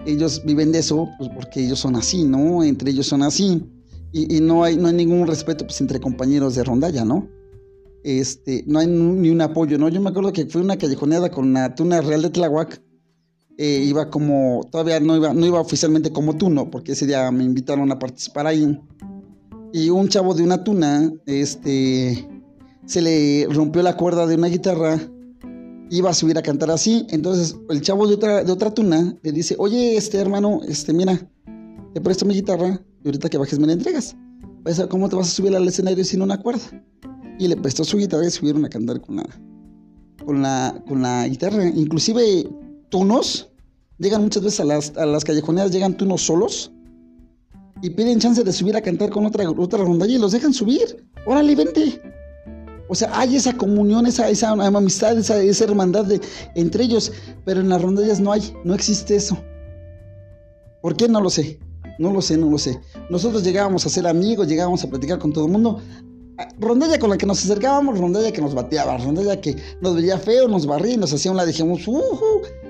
Ellos 0.05 0.43
viven 0.45 0.71
de 0.71 0.79
eso, 0.79 1.07
pues 1.17 1.29
porque 1.33 1.65
ellos 1.65 1.79
son 1.79 1.95
así, 1.95 2.23
¿no? 2.23 2.63
Entre 2.63 2.91
ellos 2.91 3.07
son 3.07 3.23
así. 3.23 3.63
Y, 4.11 4.39
no, 4.41 4.63
hay, 4.63 4.77
no 4.77 4.87
hay 4.87 4.95
ningún 4.95 5.27
respeto 5.27 5.65
pues, 5.65 5.79
entre 5.81 5.99
compañeros 5.99 6.55
de 6.55 6.63
rondalla, 6.63 7.05
¿no? 7.05 7.27
Este, 8.03 8.63
no 8.67 8.79
hay 8.79 8.87
ni 8.87 9.29
un 9.29 9.41
apoyo, 9.41 9.77
¿no? 9.77 9.89
Yo 9.89 9.99
me 10.01 10.09
acuerdo 10.09 10.31
que 10.31 10.45
fue 10.45 10.61
una 10.61 10.77
callejoneada 10.77 11.29
con 11.29 11.53
la 11.53 11.75
tuna 11.75 12.01
real 12.01 12.21
de 12.21 12.29
Tlahuac. 12.29 12.81
Eh, 13.57 13.83
iba 13.85 14.09
como, 14.09 14.67
todavía 14.71 14.99
no 14.99 15.15
iba, 15.15 15.33
no 15.33 15.45
iba 15.45 15.59
oficialmente 15.59 16.11
como 16.11 16.37
tú, 16.37 16.49
¿no? 16.49 16.69
Porque 16.69 16.91
ese 16.91 17.07
día 17.07 17.31
me 17.31 17.43
invitaron 17.43 17.91
a 17.91 17.99
participar 17.99 18.45
ahí 18.47 18.79
y 19.73 19.89
un 19.89 20.07
chavo 20.07 20.33
de 20.33 20.43
una 20.43 20.63
tuna, 20.63 21.11
este, 21.25 22.27
se 22.85 23.01
le 23.01 23.47
rompió 23.51 23.83
la 23.83 23.97
cuerda 23.97 24.25
de 24.25 24.35
una 24.35 24.47
guitarra, 24.47 24.99
iba 25.89 26.09
a 26.09 26.13
subir 26.13 26.37
a 26.37 26.41
cantar 26.41 26.71
así, 26.71 27.05
entonces 27.09 27.55
el 27.69 27.81
chavo 27.81 28.07
de 28.07 28.15
otra, 28.15 28.43
de 28.43 28.51
otra 28.51 28.73
tuna 28.73 29.15
le 29.21 29.31
dice, 29.31 29.55
oye, 29.57 29.95
este 29.95 30.17
hermano, 30.17 30.61
este, 30.67 30.93
mira, 30.93 31.19
te 31.93 32.01
presto 32.01 32.25
mi 32.25 32.33
guitarra 32.33 32.81
y 33.03 33.07
ahorita 33.07 33.29
que 33.29 33.37
bajes 33.37 33.59
me 33.59 33.67
la 33.67 33.73
entregas. 33.73 34.15
¿Cómo 34.89 35.07
te 35.07 35.15
vas 35.15 35.29
a 35.29 35.31
subir 35.31 35.55
al 35.55 35.65
escenario 35.65 36.03
sin 36.03 36.21
una 36.21 36.41
cuerda? 36.41 36.61
Y 37.39 37.47
le 37.47 37.55
prestó 37.55 37.83
su 37.83 37.97
guitarra 37.97 38.25
y 38.25 38.31
subieron 38.31 38.65
a 38.65 38.69
cantar 38.69 38.99
con 39.01 39.17
la, 39.17 39.25
con 40.25 40.41
la, 40.41 40.83
con 40.87 41.01
la 41.01 41.27
guitarra. 41.27 41.65
Inclusive 41.65 42.49
tunos, 42.89 43.49
llegan 43.97 44.23
muchas 44.23 44.43
veces 44.43 44.59
a 44.59 44.65
las, 44.65 44.97
a 44.97 45.05
las 45.05 45.23
callejoneras, 45.23 45.71
llegan 45.71 45.95
tunos 45.95 46.23
solos 46.23 46.71
y 47.81 47.89
piden 47.91 48.19
chance 48.19 48.43
de 48.43 48.51
subir 48.51 48.75
a 48.75 48.81
cantar 48.81 49.09
con 49.09 49.25
otra, 49.25 49.49
otra 49.49 49.79
rondalla 49.79 50.15
y 50.15 50.17
los 50.17 50.31
dejan 50.31 50.53
subir. 50.53 51.05
Órale, 51.25 51.55
vente. 51.55 52.01
O 52.89 52.95
sea, 52.95 53.09
hay 53.17 53.35
esa 53.35 53.53
comunión, 53.55 54.05
esa, 54.05 54.29
esa 54.29 54.51
amistad, 54.51 55.17
esa, 55.17 55.41
esa 55.41 55.63
hermandad 55.65 56.05
de, 56.05 56.21
entre 56.55 56.85
ellos, 56.85 57.11
pero 57.43 57.59
en 57.59 57.69
las 57.69 57.81
rondallas 57.81 58.19
no 58.19 58.31
hay, 58.31 58.53
no 58.63 58.73
existe 58.73 59.15
eso. 59.15 59.37
¿Por 60.81 60.95
qué? 60.95 61.07
No 61.07 61.19
lo 61.21 61.29
sé. 61.29 61.59
No 61.99 62.13
lo 62.13 62.21
sé, 62.21 62.37
no 62.37 62.49
lo 62.49 62.57
sé. 62.57 62.79
Nosotros 63.09 63.43
llegábamos 63.43 63.85
a 63.85 63.89
ser 63.89 64.07
amigos, 64.07 64.47
llegábamos 64.47 64.83
a 64.83 64.89
platicar 64.89 65.19
con 65.19 65.33
todo 65.33 65.45
el 65.45 65.51
mundo. 65.51 65.81
Rondalla 66.59 66.97
con 66.97 67.11
la 67.11 67.17
que 67.17 67.27
nos 67.27 67.43
acercábamos, 67.43 67.99
rondalla 67.99 68.31
que 68.31 68.41
nos 68.41 68.55
bateaba, 68.55 68.97
rondalla 68.97 69.39
que 69.39 69.55
nos 69.79 69.95
veía 69.95 70.17
feo, 70.17 70.47
nos 70.47 70.65
barría 70.65 70.93
y 70.93 70.97
nos 70.97 71.13
hacía 71.13 71.29
un 71.29 71.37
lado. 71.37 71.47
Dijimos, 71.47 71.87
uh, 71.87 72.01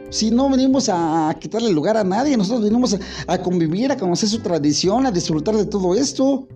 si 0.10 0.30
no 0.30 0.50
venimos 0.50 0.90
a 0.90 1.34
quitarle 1.40 1.72
lugar 1.72 1.96
a 1.96 2.04
nadie, 2.04 2.36
nosotros 2.36 2.66
venimos 2.66 2.98
a, 3.28 3.38
convivir, 3.42 3.92
a 3.92 3.98
conocer 3.98 4.28
su 4.28 4.40
tradición, 4.40 5.06
a 5.06 5.12
disfrutar 5.12 5.56
de 5.56 5.66
todo 5.66 5.96
esto. 5.96 6.48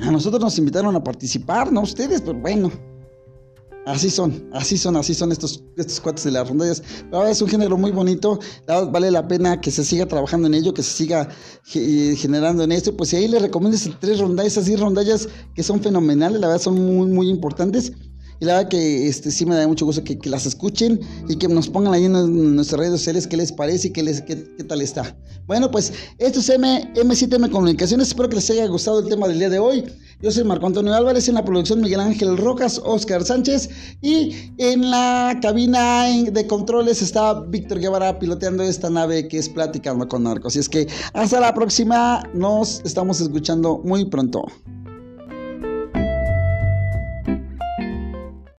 A 0.00 0.10
nosotros 0.10 0.40
nos 0.40 0.58
invitaron 0.58 0.94
a 0.96 1.04
participar, 1.04 1.72
no 1.72 1.82
ustedes, 1.82 2.20
pero 2.20 2.38
bueno. 2.38 2.72
Así 3.88 4.10
son, 4.10 4.50
así 4.52 4.76
son, 4.76 4.96
así 4.96 5.14
son 5.14 5.32
estos, 5.32 5.64
estos 5.78 5.98
cuates 6.02 6.22
de 6.24 6.30
las 6.30 6.46
rondallas. 6.46 6.82
es 7.30 7.40
un 7.40 7.48
género 7.48 7.78
muy 7.78 7.90
bonito, 7.90 8.38
vale 8.66 9.10
la 9.10 9.26
pena 9.26 9.62
que 9.62 9.70
se 9.70 9.82
siga 9.82 10.04
trabajando 10.04 10.46
en 10.46 10.52
ello, 10.52 10.74
que 10.74 10.82
se 10.82 10.92
siga 10.92 11.26
generando 11.64 12.64
en 12.64 12.72
esto. 12.72 12.94
Pues 12.94 13.08
si 13.08 13.16
ahí 13.16 13.28
les 13.28 13.40
recomiendo 13.40 13.78
esas 13.78 13.98
tres 13.98 14.18
rondallas, 14.18 14.58
así 14.58 14.76
rondallas 14.76 15.30
que 15.54 15.62
son 15.62 15.80
fenomenales, 15.80 16.38
la 16.38 16.48
verdad 16.48 16.62
son 16.62 16.74
muy, 16.74 17.06
muy 17.06 17.30
importantes. 17.30 17.92
Y 18.40 18.44
la 18.44 18.56
verdad 18.56 18.68
que 18.68 19.08
este, 19.08 19.30
sí 19.30 19.46
me 19.46 19.56
da 19.56 19.66
mucho 19.66 19.86
gusto 19.86 20.04
que, 20.04 20.18
las 20.24 20.44
escuchen 20.44 21.00
y 21.26 21.36
que 21.36 21.48
nos 21.48 21.68
pongan 21.68 21.94
ahí 21.94 22.04
en, 22.04 22.54
nuestras 22.54 22.78
redes 22.78 22.92
sociales 23.00 23.26
qué 23.26 23.38
les 23.38 23.52
parece 23.52 23.88
y 23.88 23.90
qué, 23.92 24.02
les, 24.02 24.20
qué, 24.20 24.36
tal 24.36 24.82
está. 24.82 25.16
Bueno, 25.46 25.70
pues 25.70 25.92
esto 26.18 26.40
es 26.40 26.48
M, 26.50 26.92
M7M 26.94 27.50
Comunicaciones. 27.50 28.08
Espero 28.08 28.28
que 28.28 28.36
les 28.36 28.50
haya 28.50 28.66
gustado 28.66 29.00
el 29.00 29.08
tema 29.08 29.26
del 29.26 29.38
día 29.38 29.48
de 29.48 29.58
hoy. 29.58 29.84
Yo 30.20 30.32
soy 30.32 30.42
Marco 30.42 30.66
Antonio 30.66 30.92
Álvarez, 30.94 31.28
en 31.28 31.36
la 31.36 31.44
producción 31.44 31.80
Miguel 31.80 32.00
Ángel 32.00 32.36
Rocas, 32.36 32.82
Oscar 32.84 33.22
Sánchez 33.22 33.70
y 34.02 34.52
en 34.58 34.90
la 34.90 35.38
cabina 35.40 36.06
de 36.08 36.44
controles 36.48 37.02
está 37.02 37.34
Víctor 37.34 37.78
Guevara 37.78 38.18
piloteando 38.18 38.64
esta 38.64 38.90
nave 38.90 39.28
que 39.28 39.38
es 39.38 39.48
Platicando 39.48 40.08
con 40.08 40.24
Marcos. 40.24 40.54
Así 40.54 40.58
es 40.58 40.68
que 40.68 40.88
hasta 41.12 41.38
la 41.38 41.54
próxima, 41.54 42.28
nos 42.34 42.80
estamos 42.84 43.20
escuchando 43.20 43.80
muy 43.84 44.06
pronto. 44.06 44.44